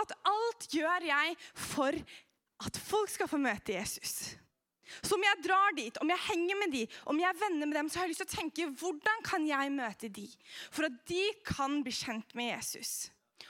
At 0.00 0.16
alt 0.26 0.66
gjør 0.74 1.06
jeg 1.06 1.36
for 1.54 2.00
at 2.66 2.80
folk 2.80 3.12
skal 3.12 3.30
få 3.30 3.38
møte 3.40 3.76
Jesus. 3.76 4.34
Så 5.02 5.16
om 5.16 5.24
jeg 5.24 5.42
drar 5.42 5.74
dit, 5.76 5.98
om 6.02 6.10
jeg 6.10 6.24
henger 6.28 6.58
med 6.60 6.72
de, 6.74 6.84
om 7.10 7.18
jeg 7.18 7.28
er 7.28 7.40
venner 7.40 7.66
med 7.66 7.76
dem, 7.76 7.88
så 7.90 7.98
har 7.98 8.06
jeg 8.06 8.14
lyst 8.14 8.22
til 8.24 8.30
å 8.30 8.36
tenke 8.36 8.68
hvordan 8.80 9.24
kan 9.26 9.46
jeg 9.48 9.74
møte 9.74 10.10
de? 10.14 10.26
For 10.70 10.86
at 10.88 10.98
de 11.10 11.22
kan 11.46 11.80
bli 11.84 11.94
kjent 11.94 12.36
med 12.38 12.52
Jesus. 12.52 12.94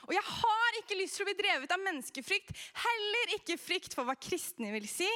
Og 0.07 0.13
jeg 0.15 0.23
har 0.23 0.77
ikke 0.79 0.95
lyst 0.95 1.17
til 1.17 1.25
å 1.25 1.27
bli 1.27 1.35
drevet 1.35 1.71
av 1.75 1.81
menneskefrykt. 1.83 2.53
Heller 2.79 3.33
ikke 3.35 3.57
frykt 3.59 3.95
for 3.97 4.07
hva 4.07 4.15
kristne 4.15 4.71
vil 4.71 4.87
si, 4.87 5.07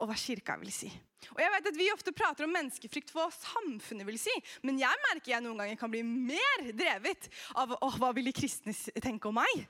og 0.00 0.10
hva 0.10 0.16
kirka 0.18 0.56
vil 0.58 0.72
si. 0.74 0.90
Og 1.36 1.38
jeg 1.42 1.52
vet 1.54 1.68
at 1.70 1.78
Vi 1.78 1.90
ofte 1.92 2.14
prater 2.16 2.46
om 2.46 2.54
menneskefrykt 2.56 3.12
for 3.12 3.22
hva 3.22 3.30
samfunnet 3.34 4.08
vil 4.08 4.18
si, 4.18 4.34
men 4.66 4.80
jeg 4.80 5.02
merker 5.06 5.36
jeg 5.36 5.44
noen 5.44 5.62
ganger 5.62 5.78
kan 5.78 5.92
bli 5.92 6.02
mer 6.02 6.66
drevet 6.74 7.30
av 7.54 7.76
oh, 7.78 7.98
hva 8.00 8.10
vil 8.16 8.26
de 8.26 8.34
kristne 8.34 8.74
tenke 8.98 9.30
om 9.30 9.38
meg. 9.38 9.66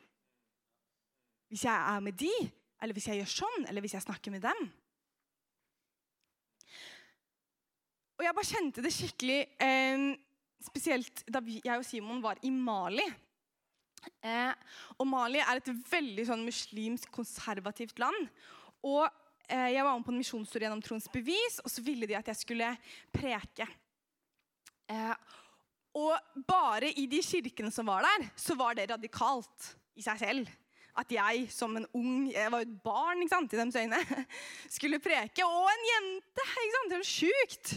Hvis 1.52 1.66
jeg 1.66 1.76
er 1.76 2.04
med 2.04 2.16
de, 2.16 2.32
eller 2.80 2.96
hvis 2.96 3.10
jeg 3.10 3.20
gjør 3.20 3.32
sånn, 3.36 3.66
eller 3.68 3.84
hvis 3.84 3.98
jeg 3.98 4.06
snakker 4.06 4.32
med 4.32 4.46
dem. 4.46 4.68
Og 8.16 8.24
jeg 8.24 8.36
bare 8.36 8.48
kjente 8.48 8.84
det 8.84 8.92
skikkelig, 8.96 9.40
eh, 9.60 10.06
spesielt 10.64 11.24
da 11.28 11.42
jeg 11.44 11.74
og 11.74 11.84
Simon 11.84 12.24
var 12.24 12.40
i 12.44 12.52
Mali. 12.54 13.04
Eh, 14.20 14.52
og 14.98 15.08
Mali 15.08 15.40
er 15.42 15.60
et 15.60 15.72
veldig 15.90 16.26
sånn 16.28 16.44
muslimsk, 16.46 17.10
konservativt 17.12 18.00
land. 18.00 18.30
Og 18.86 19.04
eh, 19.48 19.72
Jeg 19.74 19.84
var 19.84 19.96
med 19.96 20.06
på 20.06 20.14
en 20.14 20.20
misjonstur 20.20 20.64
gjennom 20.64 20.82
Trons 20.84 21.08
bevis, 21.12 21.60
og 21.64 21.72
så 21.72 21.84
ville 21.84 22.08
de 22.08 22.16
at 22.18 22.30
jeg 22.32 22.40
skulle 22.40 22.70
preke. 23.12 23.68
Eh, 24.90 25.12
og 26.00 26.42
bare 26.46 26.92
i 26.94 27.06
de 27.10 27.20
kirkene 27.24 27.72
som 27.74 27.88
var 27.90 28.06
der, 28.06 28.30
så 28.38 28.54
var 28.58 28.78
det 28.78 28.90
radikalt 28.92 29.72
i 29.98 30.04
seg 30.04 30.20
selv. 30.22 30.50
At 31.00 31.10
jeg 31.14 31.46
som 31.54 31.76
en 31.78 31.86
ung 31.94 32.26
Jeg 32.32 32.50
var 32.50 32.62
jo 32.62 32.66
et 32.66 32.80
barn 32.82 33.22
ikke 33.22 33.34
sant, 33.34 33.52
i 33.54 33.58
deres 33.58 33.78
øyne. 33.78 34.26
Skulle 34.76 35.02
preke. 35.02 35.46
Og 35.46 35.70
en 35.70 35.86
jente! 35.92 36.46
ikke 36.46 36.76
sant, 36.76 36.90
Det 36.90 36.98
var 37.00 37.10
sjukt. 37.10 37.74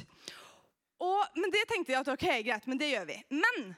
Og, 1.04 1.22
men 1.36 1.52
det 1.52 1.66
tenkte 1.68 1.94
jeg 1.94 2.00
at 2.00 2.12
ok, 2.14 2.28
greit, 2.46 2.68
men 2.70 2.80
det 2.80 2.94
gjør 2.94 3.10
vi. 3.10 3.18
Men 3.34 3.74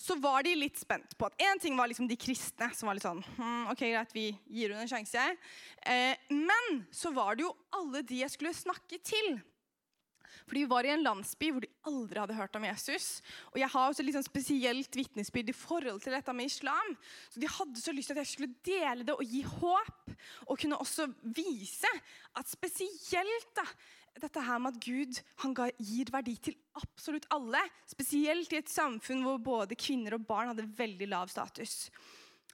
så 0.00 0.16
var 0.16 0.46
de 0.46 0.54
litt 0.56 0.78
spent 0.80 1.12
på 1.18 1.28
at 1.28 1.42
én 1.44 1.60
ting 1.60 1.76
var 1.76 1.90
liksom 1.90 2.08
de 2.08 2.16
kristne, 2.16 2.70
som 2.76 2.88
var 2.88 2.96
litt 2.96 3.04
sånn 3.04 3.20
hm, 3.36 3.68
ok, 3.72 3.84
greit, 3.84 4.14
vi 4.16 4.30
gir 4.48 4.72
henne 4.72 4.86
en 4.86 4.90
sjanse. 4.90 5.26
Eh, 5.84 6.16
men 6.32 6.82
så 6.94 7.12
var 7.12 7.36
det 7.36 7.44
jo 7.44 7.52
alle 7.76 8.00
de 8.06 8.22
jeg 8.22 8.32
skulle 8.32 8.56
snakke 8.56 9.00
til. 9.04 9.36
Fordi 10.50 10.64
Vi 10.64 10.70
var 10.70 10.86
i 10.86 10.90
en 10.90 11.04
landsby 11.04 11.52
hvor 11.52 11.62
de 11.62 11.70
aldri 11.86 12.18
hadde 12.18 12.34
hørt 12.34 12.56
om 12.58 12.64
Jesus. 12.66 13.20
Og 13.52 13.60
jeg 13.60 13.70
har 13.70 13.90
også 13.90 14.06
sånn 14.16 14.26
spesielt 14.26 14.96
vitnesbyrd 14.98 15.52
i 15.52 15.54
forhold 15.54 16.00
til 16.02 16.16
dette 16.16 16.34
med 16.34 16.50
islam. 16.50 16.96
Så 17.30 17.38
De 17.38 17.46
hadde 17.46 17.78
så 17.78 17.94
lyst 17.94 18.10
til 18.10 18.18
at 18.18 18.24
jeg 18.24 18.32
skulle 18.32 18.58
dele 18.66 19.06
det 19.06 19.14
og 19.14 19.22
gi 19.22 19.44
håp. 19.46 20.10
Og 20.48 20.58
kunne 20.58 20.80
også 20.80 21.06
vise 21.22 21.92
at 22.34 22.50
spesielt 22.50 23.54
da, 23.54 23.66
dette 24.18 24.42
her 24.42 24.58
med 24.62 24.74
at 24.74 24.80
Gud 24.82 25.20
han 25.44 25.54
gir 25.78 26.10
verdi 26.12 26.34
til 26.42 26.56
absolutt 26.80 27.28
alle. 27.34 27.60
Spesielt 27.88 28.52
i 28.52 28.60
et 28.60 28.72
samfunn 28.72 29.22
hvor 29.24 29.38
både 29.42 29.78
kvinner 29.78 30.16
og 30.16 30.26
barn 30.28 30.50
hadde 30.52 30.66
veldig 30.76 31.10
lav 31.12 31.30
status. 31.32 31.86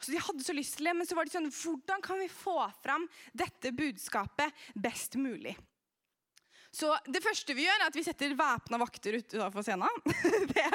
Så 0.01 0.12
De 0.12 0.21
hadde 0.21 0.45
så 0.45 0.53
lyst 0.53 0.77
til 0.77 0.90
det, 0.90 0.97
men 0.97 1.09
så 1.09 1.16
var 1.16 1.25
de 1.25 1.33
sånn 1.33 1.49
Hvordan 1.49 2.03
kan 2.05 2.21
vi 2.21 2.29
få 2.29 2.59
fram 2.85 3.07
dette 3.33 3.73
budskapet 3.73 4.53
best 4.77 5.16
mulig? 5.16 5.57
Så 6.77 6.90
Det 7.09 7.23
første 7.25 7.55
vi 7.57 7.64
gjør, 7.64 7.81
er 7.81 7.88
at 7.88 7.97
vi 7.97 8.05
setter 8.05 8.35
væpna 8.37 8.81
vakter 8.83 9.16
utenfor 9.16 9.64
scenen. 9.64 10.03
det, 10.53 10.66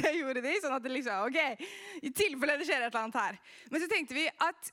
det, 0.00 0.14
gjorde 0.18 0.42
de. 0.42 0.54
sånn 0.58 0.74
at 0.74 0.82
det 0.82 0.94
liksom, 0.96 1.28
ok, 1.28 1.68
I 2.02 2.10
tilfelle 2.10 2.56
det 2.58 2.66
skjer 2.66 2.82
et 2.82 2.88
eller 2.88 3.04
annet 3.04 3.20
her. 3.20 3.38
Men 3.70 3.84
så 3.84 3.90
tenkte 3.92 4.18
vi 4.18 4.26
at 4.26 4.72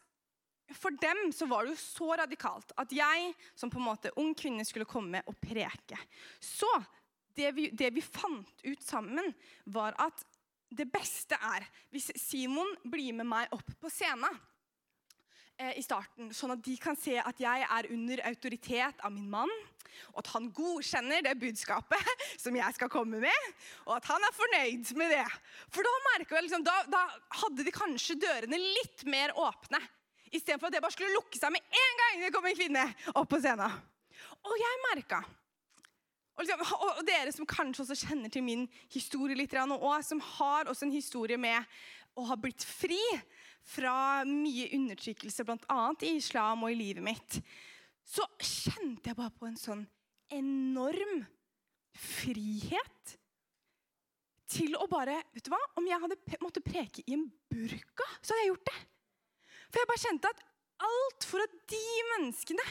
for 0.77 0.95
dem 1.01 1.29
så 1.35 1.47
var 1.49 1.65
det 1.65 1.75
jo 1.75 1.81
så 1.81 2.15
radikalt 2.21 2.73
at 2.79 2.93
jeg 2.95 3.31
som 3.57 3.71
på 3.71 3.79
en 3.81 3.87
måte 3.89 4.13
ung 4.21 4.33
kvinne 4.37 4.65
skulle 4.67 4.89
komme 4.89 5.23
og 5.27 5.37
preke. 5.41 5.99
Så 6.39 6.69
det 7.37 7.51
vi, 7.55 7.69
det 7.71 7.91
vi 7.95 8.03
fant 8.03 8.65
ut 8.65 8.83
sammen, 8.83 9.31
var 9.65 9.95
at 10.01 10.25
det 10.71 10.87
beste 10.91 11.35
er 11.35 11.65
hvis 11.91 12.11
Simon 12.19 12.69
blir 12.87 13.15
med 13.15 13.27
meg 13.27 13.51
opp 13.55 13.67
på 13.81 13.91
scenen 13.91 14.31
eh, 15.59 15.75
i 15.79 15.83
starten, 15.83 16.31
sånn 16.35 16.55
at 16.55 16.63
de 16.63 16.77
kan 16.79 16.97
se 16.99 17.17
at 17.19 17.41
jeg 17.41 17.67
er 17.67 17.91
under 17.91 18.23
autoritet 18.29 19.03
av 19.03 19.13
min 19.15 19.29
mann, 19.31 19.51
og 20.13 20.21
at 20.21 20.31
han 20.33 20.47
godkjenner 20.55 21.23
det 21.25 21.37
budskapet 21.39 22.11
som 22.43 22.55
jeg 22.55 22.77
skal 22.77 22.91
komme 22.91 23.19
med, 23.23 23.47
og 23.87 23.97
at 23.97 24.07
han 24.11 24.27
er 24.27 24.37
fornøyd 24.37 24.93
med 24.99 25.15
det. 25.17 25.27
For 25.73 25.83
da, 25.83 25.95
jeg, 26.15 26.45
liksom, 26.47 26.63
da, 26.67 26.77
da 26.91 27.03
hadde 27.43 27.67
de 27.67 27.75
kanskje 27.75 28.19
dørene 28.21 28.61
litt 28.61 29.03
mer 29.11 29.35
åpne 29.35 29.81
Istedenfor 30.31 30.69
at 30.69 30.77
det 30.77 30.83
bare 30.83 30.95
skulle 30.95 31.15
lukke 31.15 31.39
seg 31.39 31.53
med 31.53 31.77
en 31.83 32.01
gang 32.01 32.23
det 32.23 32.31
kom 32.33 32.47
en 32.47 32.57
kvinne 32.57 32.87
opp 33.13 33.29
på 33.31 33.39
scenen. 33.43 33.79
Og 34.47 34.57
jeg 34.59 34.83
merka 34.87 35.21
og, 36.41 36.45
liksom, 36.47 36.61
og, 36.79 37.01
dere 37.05 37.31
som 37.35 37.47
kanskje 37.49 37.83
også 37.83 38.07
kjenner 38.07 38.31
til 38.31 38.43
min 38.45 38.63
historie 38.93 39.35
litt, 39.37 39.53
og 39.53 40.05
som 40.05 40.21
har 40.37 40.69
også 40.71 40.87
en 40.87 40.95
historie 40.95 41.37
med 41.37 41.67
å 42.17 42.25
ha 42.29 42.37
blitt 42.39 42.63
fri 42.65 42.99
fra 43.67 44.23
mye 44.25 44.71
undertrykkelse, 44.73 45.45
bl.a. 45.45 45.81
i 46.01 46.15
islam 46.17 46.63
og 46.65 46.73
i 46.73 46.79
livet 46.79 47.05
mitt, 47.05 47.41
så 48.07 48.25
kjente 48.39 49.11
jeg 49.11 49.19
bare 49.19 49.35
på 49.37 49.47
en 49.49 49.59
sånn 49.59 49.83
enorm 50.33 51.21
frihet 51.93 53.17
til 54.51 54.75
å 54.79 54.87
bare 54.91 55.19
Vet 55.35 55.45
du 55.45 55.51
hva? 55.53 55.59
Om 55.79 55.85
jeg 55.87 56.01
hadde 56.01 56.39
måttet 56.41 56.65
preke 56.65 57.03
i 57.05 57.15
en 57.15 57.27
burka, 57.51 58.07
så 58.19 58.33
hadde 58.33 58.41
jeg 58.41 58.51
gjort 58.51 58.71
det. 58.71 58.79
For 59.71 59.81
jeg 59.81 59.89
bare 59.89 60.03
kjente 60.03 60.31
at 60.31 60.47
alt 60.85 61.27
for 61.27 61.43
at 61.43 61.53
de 61.71 61.83
menneskene 62.13 62.65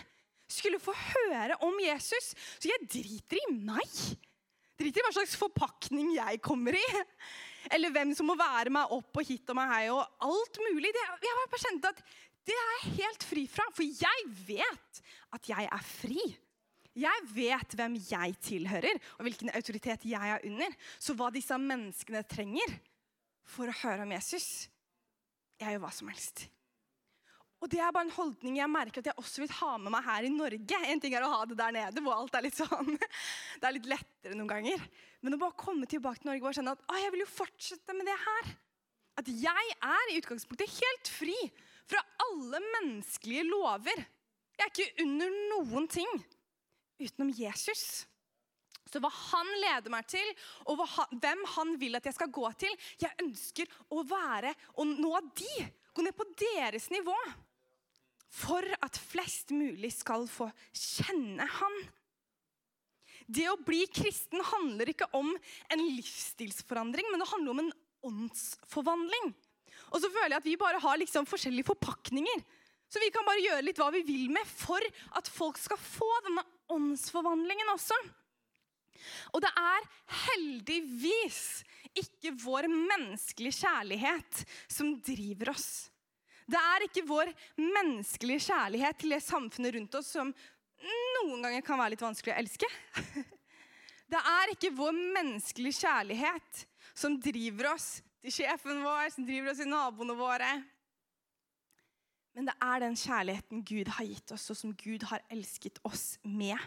skulle 0.50 0.80
få 0.82 0.94
høre 0.94 1.56
om 1.64 1.78
Jesus. 1.82 2.32
Så 2.58 2.70
jeg 2.70 2.88
driter 2.90 3.38
i 3.38 3.52
meg. 3.54 4.00
Driter 4.80 5.02
i 5.02 5.06
hva 5.06 5.14
slags 5.14 5.36
forpakning 5.38 6.14
jeg 6.16 6.40
kommer 6.44 6.76
i. 6.76 6.84
Eller 7.70 7.92
hvem 7.94 8.12
som 8.16 8.28
må 8.30 8.36
være 8.40 8.72
meg 8.72 8.92
opp 8.96 9.20
og 9.20 9.26
hit 9.26 9.48
og 9.52 9.58
meg 9.58 9.72
hei 9.74 9.84
og 9.92 10.02
alt 10.26 10.60
mulig. 10.64 10.92
Det, 10.96 11.06
jeg 11.24 11.40
bare 11.40 11.64
kjente 11.64 11.94
at 11.94 12.04
det 12.48 12.56
er 12.56 12.70
jeg 12.70 12.94
helt 13.00 13.26
fri 13.30 13.46
fra. 13.50 13.66
For 13.76 13.86
jeg 13.86 14.30
vet 14.48 15.02
at 15.36 15.50
jeg 15.52 15.68
er 15.70 15.84
fri. 15.86 16.22
Jeg 17.00 17.26
vet 17.30 17.76
hvem 17.78 17.94
jeg 18.02 18.34
tilhører, 18.42 18.96
og 19.16 19.26
hvilken 19.28 19.52
autoritet 19.54 20.08
jeg 20.10 20.32
er 20.34 20.42
under. 20.48 20.72
Så 20.98 21.14
hva 21.14 21.30
disse 21.32 21.54
menneskene 21.54 22.24
trenger 22.26 22.72
for 23.46 23.70
å 23.70 23.76
høre 23.84 24.06
om 24.06 24.14
Jesus, 24.14 24.66
jeg 25.60 25.76
gjør 25.76 25.84
hva 25.84 25.92
som 25.94 26.10
helst. 26.10 26.48
Og 27.60 27.68
det 27.68 27.80
er 27.84 27.92
bare 27.92 28.06
en 28.08 28.14
holdning 28.14 28.56
jeg 28.56 28.72
merker 28.72 29.02
at 29.02 29.10
jeg 29.10 29.20
også 29.20 29.42
vil 29.42 29.52
ha 29.58 29.74
med 29.82 29.92
meg 29.92 30.04
her 30.06 30.24
i 30.24 30.32
Norge. 30.32 30.78
En 30.88 31.02
ting 31.02 31.12
er 31.16 31.26
å 31.26 31.32
ha 31.34 31.40
det 31.48 31.58
der 31.58 31.74
nede, 31.76 32.02
hvor 32.04 32.16
alt 32.16 32.36
er 32.38 32.46
litt 32.46 32.56
sånn 32.56 32.94
Det 33.60 33.68
er 33.68 33.74
litt 33.76 33.88
lettere 33.90 34.36
noen 34.38 34.48
ganger. 34.48 34.84
Men 35.20 35.36
å 35.36 35.40
bare 35.42 35.58
komme 35.60 35.88
tilbake 35.90 36.22
til 36.22 36.30
Norge 36.30 36.48
og 36.48 36.56
kjenne 36.56 36.72
at 36.72 36.84
å, 36.88 36.96
jeg 37.02 37.12
vil 37.12 37.24
jo 37.26 37.32
fortsette 37.34 37.96
med 37.96 38.08
det 38.08 38.16
her. 38.22 38.52
At 39.20 39.28
jeg 39.28 39.74
er 39.76 40.12
i 40.12 40.16
utgangspunktet 40.22 40.72
helt 40.78 41.10
fri 41.12 41.36
fra 41.90 42.00
alle 42.24 42.62
menneskelige 42.64 43.44
lover. 43.50 44.06
Jeg 44.56 44.64
er 44.64 44.72
ikke 44.72 45.04
under 45.04 45.36
noen 45.52 45.90
ting 45.92 46.08
utenom 47.00 47.34
Jesus. 47.36 48.06
Så 48.90 49.02
hva 49.02 49.10
han 49.12 49.52
leder 49.62 49.92
meg 49.92 50.08
til, 50.10 50.32
og 50.66 50.80
han, 50.96 51.20
hvem 51.22 51.44
han 51.52 51.76
vil 51.78 51.98
at 51.98 52.08
jeg 52.08 52.16
skal 52.16 52.32
gå 52.34 52.48
til 52.58 52.72
Jeg 52.98 53.14
ønsker 53.22 53.70
å 53.94 54.02
være 54.08 54.54
og 54.80 54.96
nå 54.96 55.12
de. 55.36 55.68
Gå 55.94 56.06
ned 56.06 56.16
på 56.16 56.26
deres 56.40 56.88
nivå. 56.90 57.14
For 58.30 58.64
at 58.82 58.98
flest 59.10 59.50
mulig 59.54 59.90
skal 59.96 60.28
få 60.30 60.48
kjenne 60.70 61.46
han. 61.58 61.80
Det 63.30 63.46
å 63.50 63.58
bli 63.62 63.84
kristen 63.90 64.42
handler 64.52 64.90
ikke 64.90 65.08
om 65.18 65.28
en 65.70 65.82
livsstilsforandring, 65.96 67.10
men 67.10 67.22
det 67.22 67.30
handler 67.30 67.54
om 67.54 67.62
en 67.64 67.74
åndsforvandling. 68.10 69.32
Og 69.90 70.02
så 70.02 70.10
føler 70.10 70.34
jeg 70.34 70.42
at 70.42 70.48
vi 70.48 70.56
bare 70.60 70.80
har 70.82 70.98
liksom 70.98 71.28
forskjellige 71.28 71.70
forpakninger. 71.70 72.42
Så 72.90 73.02
vi 73.02 73.10
kan 73.14 73.26
bare 73.26 73.42
gjøre 73.42 73.66
litt 73.66 73.78
hva 73.78 73.90
vi 73.94 74.02
vil 74.06 74.30
med 74.34 74.46
for 74.50 74.82
at 75.18 75.30
folk 75.30 75.58
skal 75.62 75.78
få 75.78 76.08
denne 76.26 76.42
åndsforvandlingen 76.74 77.70
også. 77.74 77.98
Og 79.34 79.42
det 79.42 79.50
er 79.58 79.86
heldigvis 80.26 81.40
ikke 81.98 82.34
vår 82.42 82.68
menneskelige 82.70 83.62
kjærlighet 83.62 84.42
som 84.70 84.92
driver 85.06 85.54
oss. 85.54 85.70
Det 86.50 86.60
er 86.60 86.86
ikke 86.86 87.06
vår 87.06 87.30
menneskelige 87.58 88.48
kjærlighet 88.48 88.98
til 88.98 89.14
det 89.14 89.20
samfunnet 89.22 89.76
rundt 89.76 89.98
oss 90.00 90.08
som 90.16 90.32
noen 91.20 91.44
ganger 91.44 91.62
kan 91.64 91.78
være 91.78 91.94
litt 91.94 92.02
vanskelig 92.02 92.34
å 92.34 92.40
elske. 92.40 92.70
Det 94.10 94.18
er 94.18 94.50
ikke 94.50 94.72
vår 94.74 94.96
menneskelige 95.14 95.84
kjærlighet 95.84 96.64
som 96.98 97.14
driver 97.22 97.68
oss 97.76 98.00
til 98.18 98.34
sjefen 98.40 98.80
vår, 98.82 99.12
som 99.14 99.26
driver 99.28 99.52
oss 99.52 99.60
til 99.62 99.70
naboene 99.70 100.16
våre. 100.18 100.48
Men 102.34 102.48
det 102.48 102.56
er 102.66 102.82
den 102.82 102.98
kjærligheten 102.98 103.62
Gud 103.66 103.92
har 103.94 104.08
gitt 104.08 104.34
oss, 104.34 104.48
og 104.50 104.58
som 104.58 104.74
Gud 104.82 105.06
har 105.10 105.22
elsket 105.30 105.78
oss 105.86 106.16
med. 106.26 106.58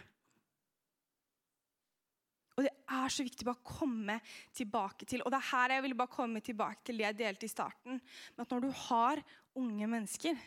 Og 2.53 2.67
det 2.67 2.71
er 2.93 3.13
så 3.13 3.25
viktig 3.25 3.47
bare 3.47 3.57
å 3.57 3.65
komme 3.65 4.19
tilbake 4.53 5.07
til. 5.09 5.23
Og 5.25 5.33
det 5.33 5.39
er 5.39 5.49
her 5.49 5.75
jeg 5.75 5.85
vil 5.87 5.95
bare 5.97 6.13
komme 6.13 6.43
tilbake 6.45 6.85
til 6.85 6.99
det 6.99 7.07
jeg 7.07 7.19
delte 7.23 7.47
i 7.47 7.51
starten. 7.51 7.97
Men 8.35 8.45
at 8.45 8.53
når 8.53 8.67
du 8.67 8.69
har 8.85 9.23
unge 9.57 9.89
mennesker 9.89 10.37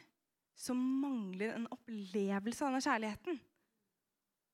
som 0.57 0.79
mangler 1.03 1.57
en 1.57 1.67
opplevelse 1.75 2.63
av 2.63 2.71
denne 2.71 2.85
kjærligheten, 2.87 3.41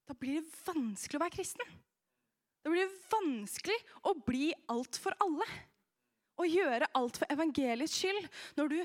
da 0.09 0.17
blir 0.19 0.41
det 0.41 0.65
vanskelig 0.67 1.21
å 1.21 1.23
være 1.23 1.37
kristen. 1.37 1.77
Da 2.62 2.73
blir 2.73 2.87
det 2.87 3.12
vanskelig 3.12 3.79
å 4.09 4.17
bli 4.27 4.51
alt 4.73 4.99
for 5.03 5.15
alle. 5.23 5.47
Å 6.41 6.49
gjøre 6.49 6.88
alt 6.99 7.21
for 7.21 7.33
evangeliets 7.33 7.95
skyld 8.01 8.27
når 8.59 8.73
du 8.73 8.79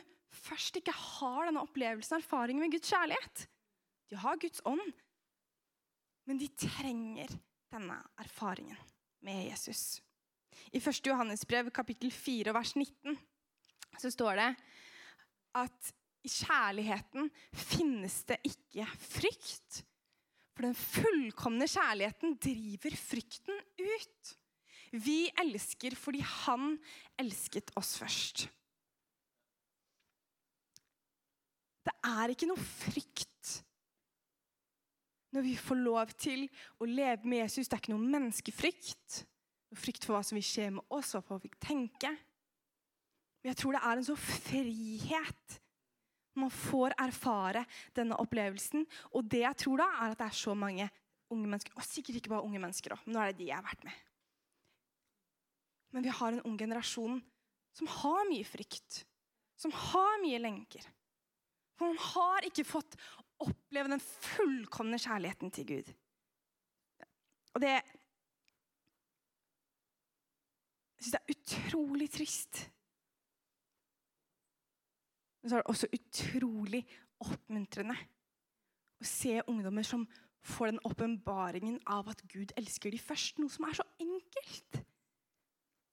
først 0.43 0.77
ikke 0.77 0.93
har 0.93 1.47
denne 1.47 1.63
opplevelsen 1.63 2.17
og 2.17 2.21
erfaringen 2.21 2.65
med 2.65 2.75
Guds 2.75 2.91
kjærlighet. 2.91 3.47
De 4.11 4.19
har 4.19 4.39
Guds 4.39 4.61
ånd, 4.67 4.83
men 6.27 6.39
de 6.39 6.47
trenger 6.59 7.31
denne 7.73 7.97
erfaringen 8.21 8.77
med 9.25 9.47
Jesus. 9.49 10.01
I 10.71 10.79
1. 10.79 11.05
Johannesbrev 11.07 11.69
kapittel 11.75 12.11
4 12.11 12.53
vers 12.55 12.73
19 12.75 13.17
så 13.97 14.11
står 14.13 14.39
det 14.39 14.49
at 15.57 15.93
i 16.27 16.31
kjærligheten 16.31 17.29
finnes 17.55 18.19
det 18.29 18.39
ikke 18.47 18.85
frykt. 18.99 19.83
For 20.57 20.65
den 20.65 20.75
fullkomne 20.77 21.67
kjærligheten 21.69 22.35
driver 22.41 22.97
frykten 22.97 23.59
ut. 23.77 24.33
Vi 24.91 25.27
elsker 25.43 25.95
fordi 25.99 26.23
han 26.25 26.75
elsket 27.19 27.73
oss 27.79 27.95
først. 28.01 28.47
Det 31.87 31.93
er 32.03 32.33
ikke 32.33 32.49
noe 32.49 32.59
frykt 32.59 33.06
når 35.37 35.45
vi 35.45 35.55
får 35.61 35.79
lov 35.85 36.13
til 36.17 36.47
å 36.81 36.87
leve 36.89 37.29
med 37.29 37.43
Jesus. 37.43 37.67
Det 37.67 37.77
er 37.77 37.83
ikke 37.83 37.93
noe 37.93 38.11
menneskefrykt. 38.15 39.21
Noe 39.69 39.79
frykt 39.79 40.07
for 40.07 40.17
hva 40.17 40.23
som 40.25 40.37
vil 40.39 40.47
skje 40.47 40.71
med 40.79 40.97
oss, 40.97 41.13
og 41.17 41.27
hva 41.27 41.37
vi 41.43 41.51
tenker. 41.61 42.15
Men 43.41 43.51
jeg 43.51 43.59
tror 43.61 43.77
det 43.77 43.83
er 43.85 43.99
en 43.99 44.07
sånn 44.07 44.21
frihet 44.21 45.57
man 46.37 46.53
får 46.53 46.93
erfare 47.01 47.63
denne 47.97 48.17
opplevelsen. 48.21 48.85
Og 49.17 49.29
det 49.29 49.43
jeg 49.43 49.61
tror 49.63 49.81
da, 49.81 49.87
er 50.01 50.13
at 50.13 50.19
det 50.21 50.27
er 50.27 50.41
så 50.41 50.53
mange 50.57 50.89
unge 51.33 51.49
mennesker, 51.49 51.73
og 51.75 51.85
sikkert 51.85 52.19
ikke 52.19 52.31
bare 52.31 52.45
unge 52.47 52.61
mennesker 52.61 52.93
òg, 52.95 53.01
men 53.05 53.17
nå 53.17 53.21
er 53.21 53.33
det 53.33 53.41
de 53.41 53.49
jeg 53.49 53.57
har 53.57 53.65
vært 53.65 53.87
med. 53.87 54.03
Men 55.95 56.05
vi 56.05 56.13
har 56.13 56.33
en 56.35 56.45
ung 56.47 56.55
generasjon 56.59 57.17
som 57.77 57.89
har 57.99 58.27
mye 58.29 58.45
frykt, 58.47 59.01
som 59.59 59.73
har 59.73 60.21
mye 60.23 60.39
lenker. 60.39 60.85
For 61.77 61.91
man 61.91 61.99
har 62.13 62.47
ikke 62.47 62.65
fått 62.67 62.95
oppleve 63.43 63.91
den 63.91 64.03
fullkomne 64.03 64.99
kjærligheten 65.01 65.51
til 65.51 65.67
Gud. 65.67 65.93
Og 67.55 67.61
det 67.61 67.75
Jeg 70.97 71.05
syns 71.05 71.13
det 71.13 71.19
er 71.19 71.33
utrolig 71.35 72.07
trist. 72.09 72.71
Men 75.41 75.49
så 75.49 75.55
er 75.55 75.61
det 75.61 75.69
også 75.69 75.87
utrolig 75.93 76.81
oppmuntrende 77.21 77.93
å 78.97 79.05
se 79.05 79.35
ungdommer 79.45 79.85
som 79.85 80.07
får 80.41 80.71
den 80.71 80.81
åpenbaringen 80.89 81.77
av 81.85 82.09
at 82.09 82.23
Gud 82.31 82.53
elsker 82.57 82.93
de 82.93 82.99
først. 83.01 83.37
Noe 83.37 83.53
som 83.53 83.67
er 83.67 83.77
så 83.77 83.85
enkelt. 84.01 84.81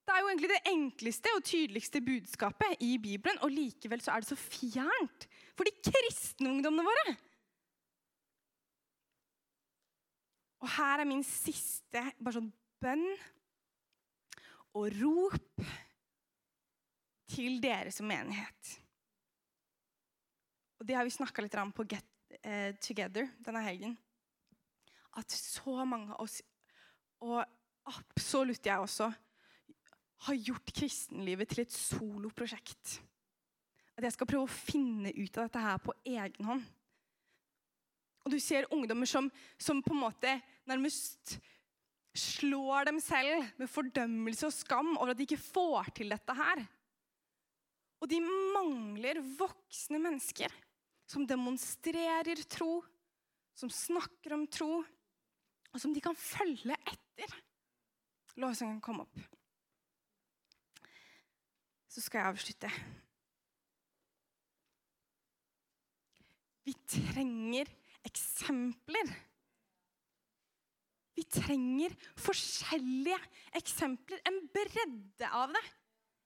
Det 0.05 0.13
er 0.13 0.21
jo 0.21 0.31
egentlig 0.31 0.51
det 0.53 0.73
enkleste 0.73 1.33
og 1.37 1.45
tydeligste 1.49 2.01
budskapet 2.05 2.83
i 2.85 2.97
Bibelen, 3.03 3.41
og 3.45 3.53
likevel 3.53 4.03
så 4.05 4.13
er 4.15 4.25
det 4.25 4.31
så 4.33 4.41
fjernt 4.41 5.29
for 5.57 5.69
de 5.69 5.73
kristne 5.85 6.51
ungdommene 6.51 6.85
våre. 6.89 7.15
Og 10.65 10.71
her 10.79 11.03
er 11.03 11.09
min 11.09 11.25
siste 11.27 12.01
bare 12.17 12.39
sånn 12.39 12.49
bønn 12.81 13.05
og 14.75 14.87
rop 14.97 15.67
til 17.35 17.59
dere 17.63 17.93
som 17.93 18.09
menighet. 18.09 18.71
Og 20.81 20.89
det 20.89 20.97
har 20.97 21.05
vi 21.05 21.13
snakka 21.13 21.45
litt 21.45 21.57
om 21.61 21.73
på 21.77 21.85
Get 21.93 22.09
uh, 22.41 22.73
Together 22.81 23.29
denne 23.45 23.63
helgen. 23.67 23.95
At 25.21 25.31
så 25.37 25.85
mange 25.87 26.17
av 26.17 26.25
oss, 26.25 26.41
og 27.23 27.45
absolutt 27.93 28.65
jeg 28.65 28.81
også, 28.81 29.11
har 30.25 30.41
gjort 30.49 30.73
kristenlivet 30.75 31.53
til 31.53 31.63
et 31.67 31.77
soloprosjekt. 31.77 32.99
At 33.95 34.09
jeg 34.09 34.17
skal 34.17 34.29
prøve 34.33 34.49
å 34.49 34.55
finne 34.57 35.13
ut 35.13 35.37
av 35.37 35.45
dette 35.47 35.63
her 35.63 35.85
på 35.85 35.95
egen 36.09 36.49
hånd. 36.49 36.65
Og 38.25 38.33
du 38.33 38.39
ser 38.41 38.69
ungdommer 38.73 39.09
som, 39.09 39.29
som 39.61 39.83
på 39.85 39.93
en 39.93 40.03
måte 40.07 40.39
nærmest 40.69 41.37
slår 42.15 42.89
dem 42.89 43.01
selv 43.03 43.43
med 43.59 43.71
fordømmelse 43.71 44.49
og 44.49 44.55
skam 44.55 44.95
over 44.97 45.13
at 45.13 45.19
de 45.19 45.27
ikke 45.27 45.41
får 45.41 45.91
til 45.99 46.15
dette 46.15 46.37
her. 46.39 46.63
Og 48.01 48.09
de 48.11 48.21
mangler 48.25 49.21
voksne 49.39 50.01
mennesker 50.01 50.53
som 51.09 51.27
demonstrerer 51.29 52.41
tro, 52.49 52.79
som 53.55 53.71
snakker 53.71 54.35
om 54.37 54.47
tro, 54.49 54.81
og 55.75 55.81
som 55.83 55.93
de 55.95 56.03
kan 56.03 56.17
følge 56.17 56.77
etter. 56.87 57.33
Lovsangen 58.41 58.81
kom 58.83 59.03
opp. 59.05 59.19
Så 61.91 62.03
skal 62.03 62.23
jeg 62.23 62.35
avslutte. 62.35 62.71
Vi 66.65 66.75
trenger 66.89 67.69
eksempler. 68.09 69.15
Vi 71.15 71.25
trenger 71.31 71.95
forskjellige 72.19 73.19
eksempler, 73.55 74.21
en 74.27 74.41
bredde 74.55 75.31
av 75.31 75.53
det. 75.55 75.65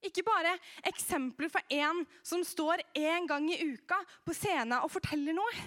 Ikke 0.09 0.23
bare 0.23 0.55
eksempler 0.87 1.51
fra 1.51 1.61
en 1.75 2.05
som 2.23 2.45
står 2.47 2.85
en 2.97 3.27
gang 3.29 3.49
i 3.51 3.59
uka 3.75 3.99
på 4.25 4.37
scenen 4.37 4.79
og 4.79 4.93
forteller 4.95 5.37
noe. 5.37 5.65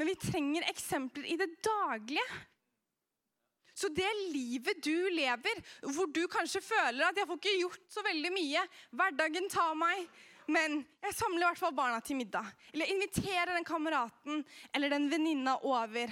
Men 0.00 0.08
vi 0.08 0.16
trenger 0.16 0.64
eksempler 0.70 1.28
i 1.28 1.36
det 1.38 1.50
daglige. 1.62 2.40
Så 3.76 3.88
det 3.92 4.08
livet 4.32 4.80
du 4.84 5.08
lever, 5.12 5.60
hvor 5.94 6.08
du 6.12 6.26
kanskje 6.28 6.60
føler 6.60 7.06
at 7.06 7.16
'jeg 7.16 7.26
får 7.26 7.38
ikke 7.38 7.60
gjort 7.60 7.84
så 7.88 8.02
veldig 8.02 8.32
mye', 8.32 8.68
hverdagen 8.92 9.48
tar 9.48 9.74
meg, 9.74 10.08
men 10.50 10.80
jeg 11.04 11.14
samler 11.14 11.44
i 11.44 11.48
hvert 11.48 11.60
fall 11.60 11.74
barna 11.76 12.00
til 12.04 12.18
middag. 12.18 12.46
Eller 12.74 12.90
inviterer 12.90 13.54
den 13.54 13.66
kameraten 13.66 14.42
eller 14.74 14.92
den 14.92 15.06
venninna 15.12 15.56
over. 15.66 16.10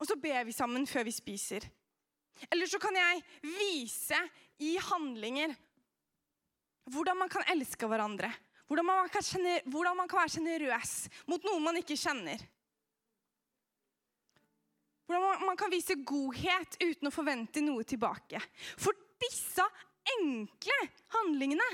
Og 0.00 0.08
så 0.08 0.16
ber 0.20 0.44
vi 0.48 0.54
sammen 0.54 0.86
før 0.88 1.06
vi 1.06 1.14
spiser. 1.14 1.66
Eller 2.50 2.68
så 2.68 2.80
kan 2.82 2.96
jeg 2.98 3.22
vise 3.46 4.18
i 4.66 4.74
handlinger 4.90 5.54
hvordan 6.92 7.18
man 7.18 7.30
kan 7.30 7.46
elske 7.50 7.88
hverandre. 7.90 8.28
Hvordan 8.66 8.86
man 8.86 9.08
kan, 9.10 9.22
kjenne, 9.22 9.60
hvordan 9.70 9.96
man 9.96 10.10
kan 10.10 10.20
være 10.20 10.34
sjenerøs 10.36 10.94
mot 11.30 11.42
noen 11.46 11.64
man 11.64 11.78
ikke 11.80 11.98
kjenner. 11.98 12.42
Hvordan 15.06 15.44
man 15.46 15.58
kan 15.58 15.70
vise 15.70 15.98
godhet 16.02 16.78
uten 16.82 17.08
å 17.08 17.14
forvente 17.14 17.62
noe 17.62 17.86
tilbake. 17.86 18.40
For 18.78 18.94
disse 19.22 19.64
enkle 20.18 20.78
handlingene 21.14 21.66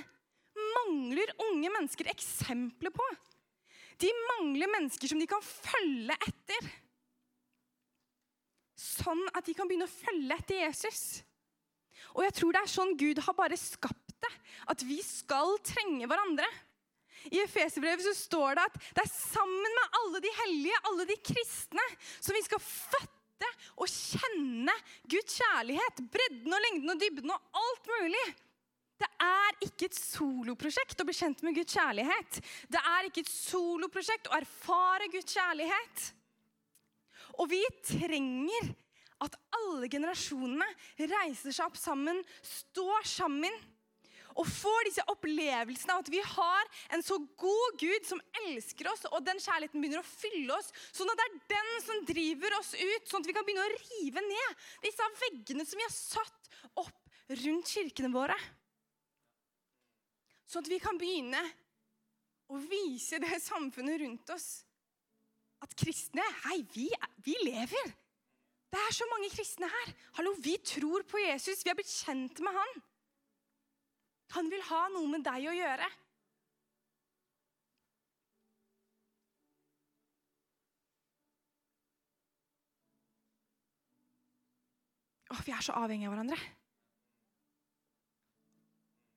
mangler 0.77 1.35
unge 1.49 1.70
mennesker 1.73 2.11
eksempler 2.12 2.95
på. 2.95 3.09
De 4.03 4.11
mangler 4.31 4.70
mennesker 4.73 5.12
som 5.12 5.20
de 5.20 5.29
kan 5.31 5.43
følge 5.45 6.16
etter. 6.27 6.70
Sånn 8.83 9.23
at 9.31 9.47
de 9.47 9.55
kan 9.55 9.68
begynne 9.70 9.87
å 9.87 9.93
følge 9.93 10.39
etter 10.39 10.64
Jesus. 10.64 11.23
Og 12.16 12.25
jeg 12.27 12.35
tror 12.37 12.55
det 12.55 12.62
er 12.64 12.73
sånn 12.73 12.97
Gud 12.99 13.20
har 13.25 13.37
bare 13.39 13.59
skapt 13.61 14.14
det. 14.25 14.33
At 14.73 14.83
vi 14.87 14.99
skal 15.07 15.57
trenge 15.66 16.09
hverandre. 16.11 16.49
I 17.31 17.43
Efeserbrevet 17.45 18.03
så 18.03 18.14
står 18.18 18.59
det 18.59 18.66
at 18.66 18.79
det 18.97 19.05
er 19.05 19.12
sammen 19.12 19.77
med 19.79 19.99
alle 20.01 20.23
de 20.25 20.31
hellige, 20.41 20.81
alle 20.91 21.07
de 21.07 21.16
kristne, 21.23 21.85
som 22.18 22.35
vi 22.35 22.43
skal 22.43 22.62
fatte 22.64 23.51
og 23.77 23.87
kjenne 23.91 24.75
Guds 25.11 25.39
kjærlighet. 25.39 26.03
Bredden 26.11 26.57
og 26.57 26.64
lengden 26.66 26.95
og 26.95 27.03
dybden 27.03 27.35
og 27.35 27.62
alt 27.62 27.93
mulig. 27.95 28.25
Det 29.03 29.09
er 29.24 29.57
ikke 29.66 29.88
et 29.88 29.98
soloprosjekt 29.98 31.00
å 31.03 31.07
bli 31.09 31.14
kjent 31.16 31.42
med 31.42 31.57
Guds 31.57 31.74
kjærlighet. 31.74 32.38
Det 32.70 32.82
er 32.92 33.09
ikke 33.09 33.24
et 33.24 33.32
soloprosjekt 33.32 34.30
å 34.30 34.36
erfare 34.38 35.11
Guds 35.11 35.34
kjærlighet. 35.34 36.07
Og 37.40 37.48
vi 37.50 37.61
trenger 37.88 38.72
at 39.22 39.36
alle 39.59 39.88
generasjonene 39.90 40.66
reiser 40.98 41.55
seg 41.55 41.68
opp 41.68 41.78
sammen, 41.78 42.20
står 42.42 43.07
sammen 43.09 43.55
og 44.32 44.48
får 44.48 44.86
disse 44.88 45.05
opplevelsene 45.12 45.92
av 45.94 46.00
at 46.03 46.11
vi 46.12 46.22
har 46.24 46.70
en 46.96 47.03
så 47.05 47.18
god 47.40 47.76
Gud 47.80 48.07
som 48.09 48.22
elsker 48.46 48.88
oss, 48.88 49.05
og 49.12 49.26
den 49.26 49.40
kjærligheten 49.42 49.82
begynner 49.82 50.00
å 50.00 50.09
fylle 50.09 50.57
oss, 50.57 50.70
sånn 50.94 51.11
at 51.12 51.20
det 51.20 51.26
er 51.26 51.36
den 51.53 51.70
som 51.84 52.00
driver 52.09 52.57
oss 52.57 52.72
ut, 52.78 53.11
sånn 53.11 53.20
at 53.20 53.28
vi 53.28 53.36
kan 53.36 53.44
begynne 53.44 53.66
å 53.66 53.76
rive 53.76 54.24
ned 54.24 54.64
disse 54.86 55.11
veggene 55.26 55.68
som 55.68 55.80
vi 55.80 55.86
har 55.86 55.94
satt 55.94 56.53
opp 56.80 57.36
rundt 57.42 57.74
kirkene 57.76 58.12
våre. 58.14 58.38
Sånn 60.53 60.66
at 60.66 60.68
vi 60.68 60.76
kan 60.84 60.98
begynne 61.00 61.40
å 62.53 62.59
vise 62.61 63.16
det 63.22 63.38
samfunnet 63.40 64.03
rundt 64.03 64.32
oss 64.34 64.48
at 65.64 65.72
kristne 65.78 66.24
Hei, 66.44 66.59
vi, 66.74 66.90
vi 67.24 67.38
lever. 67.46 67.94
Det 68.72 68.80
er 68.80 68.94
så 68.96 69.07
mange 69.09 69.30
kristne 69.32 69.68
her. 69.72 69.94
Hallo, 70.18 70.34
Vi 70.44 70.59
tror 70.61 71.07
på 71.09 71.22
Jesus. 71.22 71.64
Vi 71.64 71.72
har 71.72 71.78
blitt 71.78 71.92
kjent 71.92 72.44
med 72.44 72.53
han. 72.57 72.78
Han 74.36 74.48
vil 74.53 74.64
ha 74.68 74.86
noe 74.92 75.09
med 75.12 75.24
deg 75.24 75.48
å 75.48 75.57
gjøre. 75.57 75.88
Å, 85.32 85.40
vi 85.46 85.53
er 85.57 85.64
så 85.64 85.76
avhengige 85.80 86.12
av 86.12 86.16
hverandre. 86.16 86.40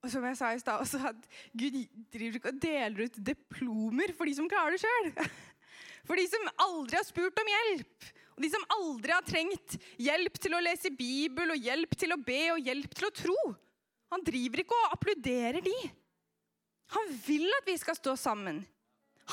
Og 0.05 0.11
som 0.13 0.25
jeg 0.29 0.37
sa 0.37 0.51
i 0.53 0.61
stad, 0.61 0.85
at 1.09 1.27
Gud 1.57 1.79
driver 2.13 2.37
ikke 2.37 2.51
og 2.53 2.61
deler 2.61 3.07
ut 3.07 3.15
diplomer 3.25 4.13
for 4.13 4.29
de 4.29 4.35
som 4.37 4.49
klarer 4.49 4.75
det 4.75 4.83
sjøl. 4.85 5.11
For 6.05 6.21
de 6.21 6.27
som 6.29 6.43
aldri 6.61 6.99
har 6.99 7.05
spurt 7.07 7.39
om 7.41 7.47
hjelp, 7.49 8.09
og 8.35 8.43
de 8.43 8.49
som 8.53 8.65
aldri 8.75 9.09
har 9.09 9.23
trengt 9.25 9.73
hjelp 9.97 10.35
til 10.37 10.53
å 10.53 10.59
lese 10.61 10.91
Bibel, 10.93 11.49
og 11.49 11.65
hjelp 11.65 11.95
til 11.97 12.13
å 12.13 12.19
be 12.21 12.41
og 12.53 12.61
hjelp 12.61 12.93
til 12.93 13.07
å 13.07 13.15
tro. 13.23 13.37
Han 14.13 14.21
driver 14.27 14.61
ikke 14.61 14.77
og 14.83 14.93
applauderer 14.93 15.65
de. 15.65 15.73
Han 16.93 17.09
vil 17.25 17.49
at 17.57 17.65
vi 17.65 17.77
skal 17.81 17.97
stå 17.97 18.13
sammen. 18.21 18.61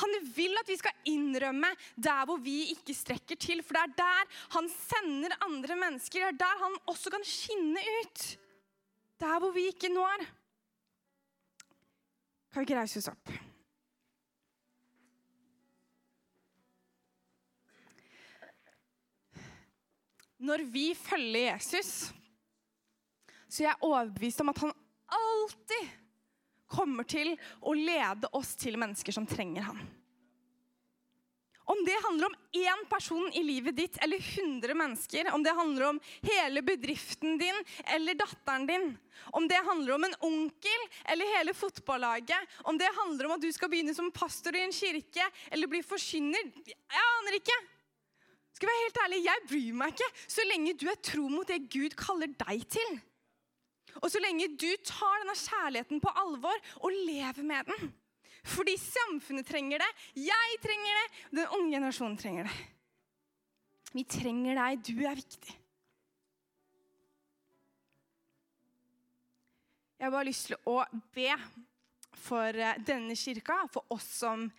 Han 0.01 0.15
vil 0.33 0.57
at 0.57 0.69
vi 0.71 0.79
skal 0.79 1.09
innrømme 1.11 1.69
der 1.93 2.23
hvor 2.25 2.41
vi 2.41 2.71
ikke 2.73 2.95
strekker 2.97 3.37
til. 3.37 3.61
For 3.61 3.77
det 3.77 3.83
er 3.83 3.97
der 4.01 4.39
han 4.55 4.69
sender 4.73 5.37
andre 5.45 5.77
mennesker. 5.77 6.25
Det 6.25 6.31
er 6.33 6.39
der 6.41 6.63
han 6.63 6.79
også 6.89 7.13
kan 7.13 7.27
skinne 7.27 7.83
ut. 8.01 8.25
Der 9.21 9.37
hvor 9.37 9.53
vi 9.53 9.69
ikke 9.69 9.93
når. 9.93 10.25
Kan 12.53 12.61
vi 12.61 12.67
ikke 12.67 12.77
reise 12.77 13.01
oss 13.01 13.09
opp? 13.09 13.31
Når 20.43 20.61
vi 20.69 20.91
følger 20.93 21.47
Jesus, 21.47 22.11
så 23.47 23.63
er 23.63 23.67
jeg 23.71 23.85
overbevist 23.87 24.43
om 24.43 24.51
at 24.51 24.61
han 24.61 24.73
alltid 25.17 25.91
kommer 26.69 27.07
til 27.09 27.33
å 27.61 27.73
lede 27.77 28.29
oss 28.37 28.53
til 28.59 28.77
mennesker 28.81 29.15
som 29.15 29.25
trenger 29.29 29.71
han. 29.71 29.81
Om 31.73 31.79
det 31.85 31.95
handler 32.03 32.29
om 32.29 32.35
én 32.53 32.81
person 32.89 33.31
i 33.33 33.41
livet 33.43 33.75
ditt 33.77 33.97
eller 34.03 34.21
100 34.21 34.75
mennesker, 34.77 35.29
om 35.33 35.43
det 35.43 35.55
handler 35.57 35.87
om 35.87 35.99
hele 36.21 36.61
bedriften 36.61 37.39
din 37.41 37.61
eller 37.95 38.17
datteren 38.19 38.67
din, 38.69 38.91
om 39.33 39.47
det 39.49 39.61
handler 39.65 39.95
om 39.95 40.05
en 40.05 40.17
onkel 40.27 40.83
eller 41.09 41.31
hele 41.37 41.55
fotballaget, 41.57 42.57
om 42.69 42.77
det 42.77 42.91
handler 42.99 43.25
om 43.25 43.35
at 43.37 43.41
du 43.41 43.49
skal 43.55 43.71
begynne 43.71 43.95
som 43.97 44.11
pastor 44.13 44.53
i 44.53 44.61
en 44.67 44.75
kirke 44.75 45.25
eller 45.49 45.71
bli 45.71 45.81
forkynner 45.85 46.51
Jeg 46.69 47.07
aner 47.07 47.39
ikke. 47.39 47.57
Skal 48.53 48.69
være 48.69 48.83
helt 48.83 49.01
ærlig, 49.05 49.23
Jeg 49.25 49.47
bryr 49.49 49.79
meg 49.81 49.95
ikke 49.95 50.11
så 50.27 50.45
lenge 50.45 50.77
du 50.77 50.85
er 50.91 51.01
tro 51.01 51.25
mot 51.31 51.47
det 51.47 51.63
Gud 51.73 51.97
kaller 51.97 52.29
deg 52.45 52.67
til. 52.69 53.01
Og 54.01 54.11
så 54.13 54.21
lenge 54.21 54.51
du 54.57 54.69
tar 54.85 55.21
denne 55.23 55.37
kjærligheten 55.37 56.01
på 56.03 56.13
alvor 56.21 56.61
og 56.81 56.93
lever 56.93 57.45
med 57.45 57.69
den. 57.71 57.93
Fordi 58.43 58.75
samfunnet 58.79 59.47
trenger 59.47 59.79
det, 59.79 59.89
jeg 60.19 60.61
trenger 60.63 60.99
det, 60.99 61.07
den 61.39 61.51
unge 61.57 61.75
generasjonen 61.77 62.17
trenger 62.19 62.49
det. 62.49 62.55
Vi 63.93 64.03
trenger 64.09 64.57
deg. 64.57 64.81
Du 64.83 65.05
er 65.05 65.15
viktig. 65.15 65.55
Jeg 69.99 70.09
har 70.09 70.11
bare 70.11 70.27
lyst 70.27 70.49
til 70.49 70.57
å 70.67 70.81
be 71.15 71.29
for 72.19 72.57
eh, 72.59 72.79
denne 72.83 73.15
kirka, 73.15 73.61
for 73.71 73.87
oss 73.95 74.09
som 74.19 74.49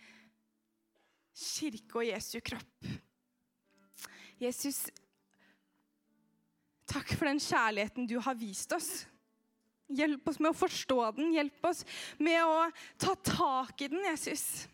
kirke 1.35 1.99
og 2.01 2.07
Jesu 2.07 2.39
kropp. 2.41 2.87
Jesus, 4.41 4.87
takk 6.89 7.13
for 7.13 7.29
den 7.29 7.43
kjærligheten 7.43 8.09
du 8.09 8.17
har 8.25 8.39
vist 8.39 8.73
oss. 8.73 9.05
Hjelp 9.93 10.29
oss 10.31 10.39
med 10.41 10.49
å 10.49 10.57
forstå 10.57 10.99
den. 11.17 11.33
Hjelp 11.35 11.67
oss 11.69 11.83
med 12.17 12.41
å 12.41 12.69
ta 13.01 13.13
tak 13.19 13.83
i 13.85 13.89
den, 13.91 14.01
Jesus. 14.07 14.65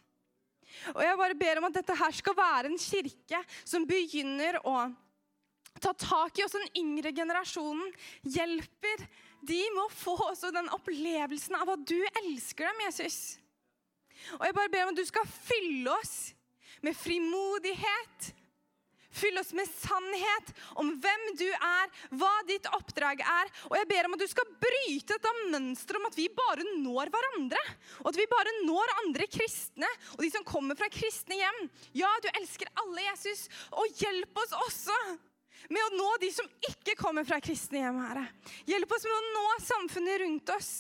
Og 0.95 1.01
jeg 1.03 1.19
bare 1.19 1.37
ber 1.37 1.59
om 1.59 1.67
at 1.67 1.75
dette 1.81 1.95
her 1.99 2.15
skal 2.15 2.37
være 2.37 2.71
en 2.71 2.79
kirke 2.79 3.41
som 3.67 3.85
begynner 3.87 4.57
å 4.63 4.87
ta 5.81 5.91
tak 5.93 6.39
i 6.39 6.45
oss 6.45 6.55
den 6.55 6.69
yngre 6.79 7.11
generasjonen. 7.15 7.91
Hjelper 8.23 9.05
de 9.41 9.61
med 9.73 9.83
å 9.83 9.93
få 9.93 10.15
også 10.29 10.51
den 10.53 10.69
opplevelsen 10.73 11.57
av 11.59 11.73
at 11.75 11.85
du 11.87 11.97
elsker 12.23 12.69
dem, 12.69 12.83
Jesus. 12.87 13.19
Og 14.37 14.45
jeg 14.45 14.55
bare 14.57 14.71
ber 14.71 14.85
om 14.85 14.93
at 14.93 15.01
du 15.01 15.07
skal 15.07 15.27
fylle 15.27 15.95
oss 15.95 16.15
med 16.85 16.97
frimodighet, 16.97 18.31
Fyll 19.11 19.39
oss 19.41 19.51
med 19.57 19.67
sannhet 19.67 20.51
om 20.79 20.93
hvem 21.03 21.25
du 21.39 21.47
er, 21.51 21.89
hva 22.15 22.31
ditt 22.47 22.67
oppdrag 22.77 23.23
er. 23.23 23.51
Og 23.69 23.75
jeg 23.75 23.89
ber 23.89 24.07
om 24.07 24.15
at 24.15 24.23
du 24.23 24.27
skal 24.31 24.53
bryte 24.61 25.17
dette 25.17 25.33
mønsteret 25.51 25.99
om 25.99 26.07
at 26.07 26.19
vi 26.19 26.29
bare 26.35 26.67
når 26.79 27.11
hverandre. 27.13 27.63
Og 28.03 28.11
at 28.13 28.21
vi 28.21 28.29
bare 28.31 28.55
når 28.63 28.93
andre 29.03 29.27
kristne 29.31 29.89
og 30.15 30.23
de 30.23 30.31
som 30.33 30.47
kommer 30.47 30.79
fra 30.79 30.87
kristne 30.91 31.39
hjem. 31.39 31.59
Ja, 31.97 32.11
du 32.23 32.29
elsker 32.37 32.71
alle, 32.83 33.03
Jesus, 33.09 33.47
og 33.75 33.99
hjelp 33.99 34.41
oss 34.43 34.55
også 34.67 34.97
med 35.71 35.81
å 35.83 35.97
nå 35.97 36.07
de 36.21 36.31
som 36.33 36.47
ikke 36.71 36.95
kommer 36.99 37.27
fra 37.27 37.41
kristne 37.43 37.83
hjem. 37.83 37.99
Herre. 38.07 38.25
Hjelp 38.69 38.95
oss 38.95 39.05
med 39.07 39.17
å 39.17 39.35
nå 39.35 39.45
samfunnet 39.67 40.23
rundt 40.23 40.55
oss. 40.55 40.71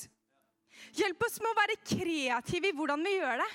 Hjelp 0.97 1.27
oss 1.27 1.37
med 1.43 1.51
å 1.51 1.59
være 1.59 1.81
kreative 1.83 2.71
i 2.71 2.75
hvordan 2.75 3.03
vi 3.05 3.17
gjør 3.19 3.43
det. 3.43 3.51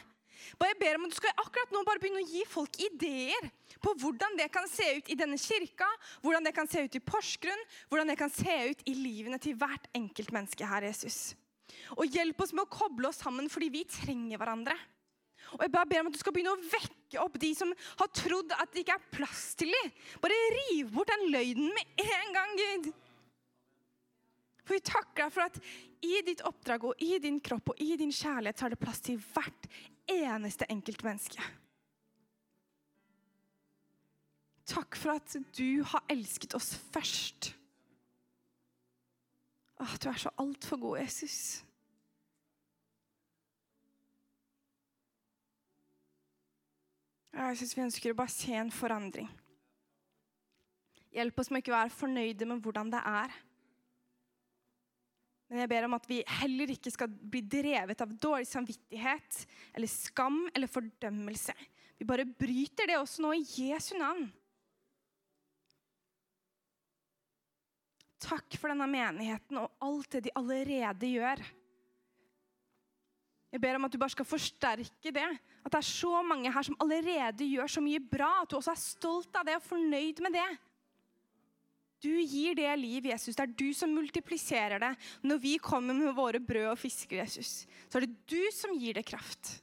Bare 0.58 0.72
jeg 0.72 0.80
ber 0.80 0.98
om 0.98 1.06
at 1.06 1.14
Du 1.14 1.18
skal 1.18 1.34
akkurat 1.42 1.72
nå 1.74 1.82
bare 1.86 2.02
begynne 2.02 2.22
å 2.22 2.28
gi 2.30 2.44
folk 2.48 2.78
ideer 2.82 3.48
på 3.82 3.94
hvordan 4.00 4.38
det 4.38 4.48
kan 4.54 4.68
se 4.70 4.86
ut 4.98 5.10
i 5.12 5.18
denne 5.18 5.38
kirka, 5.40 5.88
hvordan 6.22 6.46
det 6.46 6.54
kan 6.56 6.68
se 6.70 6.84
ut 6.86 6.98
i 6.98 7.02
Porsgrunn, 7.02 7.64
hvordan 7.90 8.12
det 8.12 8.18
kan 8.20 8.32
se 8.32 8.56
ut 8.70 8.84
i 8.88 8.94
livene 8.96 9.38
til 9.42 9.56
hvert 9.58 9.88
enkelt 9.96 10.32
menneske 10.34 10.68
her, 10.68 10.86
Jesus. 10.86 11.34
Og 11.96 12.10
hjelp 12.10 12.40
oss 12.42 12.54
med 12.56 12.66
å 12.66 12.72
koble 12.72 13.10
oss 13.10 13.20
sammen, 13.22 13.50
fordi 13.52 13.70
vi 13.74 13.84
trenger 13.90 14.40
hverandre. 14.40 14.76
Og 15.54 15.62
jeg 15.62 15.72
bare 15.72 15.88
ber 15.90 16.02
om 16.02 16.10
at 16.10 16.16
du 16.16 16.20
skal 16.20 16.34
begynne 16.34 16.54
å 16.56 16.62
vekke 16.62 17.22
opp 17.22 17.36
de 17.38 17.52
som 17.54 17.72
har 18.00 18.12
trodd 18.16 18.54
at 18.56 18.72
det 18.74 18.82
ikke 18.82 18.96
er 18.98 19.10
plass 19.14 19.48
til 19.58 19.70
dem. 19.74 19.92
Bare 20.22 20.38
riv 20.56 20.90
bort 20.94 21.12
den 21.12 21.28
løgnen 21.34 21.74
med 21.74 22.06
en 22.06 22.32
gang, 22.34 22.56
Gud. 22.58 22.88
For 24.66 24.74
vi 24.74 24.82
takker 24.82 25.22
deg 25.22 25.34
for 25.34 25.46
at 25.46 25.60
i 26.06 26.16
ditt 26.26 26.42
oppdrag 26.46 26.88
og 26.88 27.02
i 27.02 27.20
din 27.22 27.38
kropp 27.44 27.70
og 27.72 27.82
i 27.82 27.94
din 27.98 28.10
kjærlighet 28.14 28.58
så 28.58 28.66
er 28.66 28.74
det 28.74 28.82
plass 28.82 29.04
til 29.04 29.20
hvert 29.22 29.68
eneste 30.10 30.68
enkeltmenneske. 30.70 31.42
Takk 34.66 34.98
for 34.98 35.14
at 35.14 35.36
du 35.58 35.82
har 35.86 36.04
elsket 36.10 36.54
oss 36.58 36.74
først. 36.94 37.52
Åh, 39.80 39.96
du 40.02 40.08
er 40.08 40.18
så 40.18 40.32
altfor 40.38 40.80
god, 40.80 40.98
Jesus. 40.98 41.62
Jeg 47.36 47.58
syns 47.60 47.76
vi 47.76 47.84
ønsker 47.84 48.14
å 48.14 48.16
bare 48.16 48.32
se 48.32 48.54
en 48.56 48.72
forandring. 48.72 49.28
Hjelp 51.12 51.38
oss 51.40 51.50
med 51.52 51.62
ikke 51.62 51.74
å 51.74 51.76
være 51.76 51.92
fornøyde 51.92 52.48
med 52.48 52.64
hvordan 52.64 52.90
det 52.92 53.02
er. 53.04 53.34
Men 55.46 55.62
jeg 55.62 55.70
ber 55.70 55.86
om 55.86 55.94
at 55.94 56.08
vi 56.10 56.22
heller 56.40 56.72
ikke 56.74 56.90
skal 56.90 57.10
bli 57.10 57.42
drevet 57.46 58.00
av 58.02 58.14
dårlig 58.18 58.48
samvittighet 58.50 59.44
eller 59.76 59.90
skam 59.90 60.40
eller 60.52 60.70
fordømmelse. 60.70 61.54
Vi 61.96 62.08
bare 62.08 62.26
bryter 62.26 62.90
det 62.90 62.98
også 62.98 63.22
nå 63.22 63.30
i 63.38 63.44
Jesu 63.68 63.94
navn. 64.00 64.26
Takk 68.26 68.56
for 68.58 68.72
denne 68.72 68.88
menigheten 68.90 69.60
og 69.60 69.86
alt 69.86 70.16
det 70.16 70.26
de 70.26 70.34
allerede 70.40 71.12
gjør. 71.14 71.44
Jeg 73.54 73.62
ber 73.62 73.78
om 73.78 73.86
at 73.86 73.94
du 73.94 74.00
bare 74.02 74.12
skal 74.12 74.26
forsterke 74.28 75.12
det. 75.14 75.28
At 75.62 75.72
det 75.72 75.78
er 75.78 75.88
så 75.88 76.22
mange 76.26 76.50
her 76.52 76.66
som 76.66 76.76
allerede 76.82 77.46
gjør 77.46 77.70
så 77.76 77.82
mye 77.84 78.02
bra. 78.02 78.42
At 78.42 78.50
du 78.50 78.58
også 78.58 78.74
er 78.74 78.82
stolt 78.82 79.38
av 79.38 79.46
det 79.46 79.54
og 79.56 79.64
fornøyd 79.64 80.20
med 80.26 80.34
det. 80.34 80.48
Du 82.06 82.14
gir 82.22 82.54
det 82.54 82.70
liv, 82.78 83.08
Jesus. 83.10 83.34
Det 83.34 83.42
er 83.42 83.54
du 83.58 83.68
som 83.74 83.90
multipliserer 83.90 84.78
det. 84.82 84.92
Når 85.26 85.40
vi 85.42 85.56
kommer 85.58 85.96
med 85.96 86.14
våre 86.14 86.38
brød 86.38 86.68
og 86.70 86.78
fisker, 86.78 87.18
Jesus, 87.24 87.64
så 87.88 87.98
er 87.98 88.06
det 88.06 88.30
du 88.30 88.42
som 88.54 88.76
gir 88.78 88.94
det 88.94 89.06
kraft. 89.08 89.56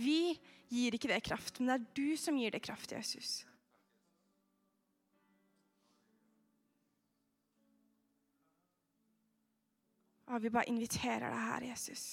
Vi 0.00 0.34
gir 0.72 0.96
ikke 0.96 1.12
det 1.12 1.22
kraft, 1.22 1.60
men 1.60 1.70
det 1.70 1.76
er 1.76 1.88
du 2.00 2.18
som 2.18 2.38
gir 2.40 2.54
det 2.54 2.62
kraft, 2.64 2.96
Jesus. 2.96 3.44
Og 10.32 10.42
vi 10.42 10.50
bare 10.50 10.70
inviterer 10.72 11.28
deg 11.28 11.48
her, 11.52 11.70
Jesus. 11.70 12.04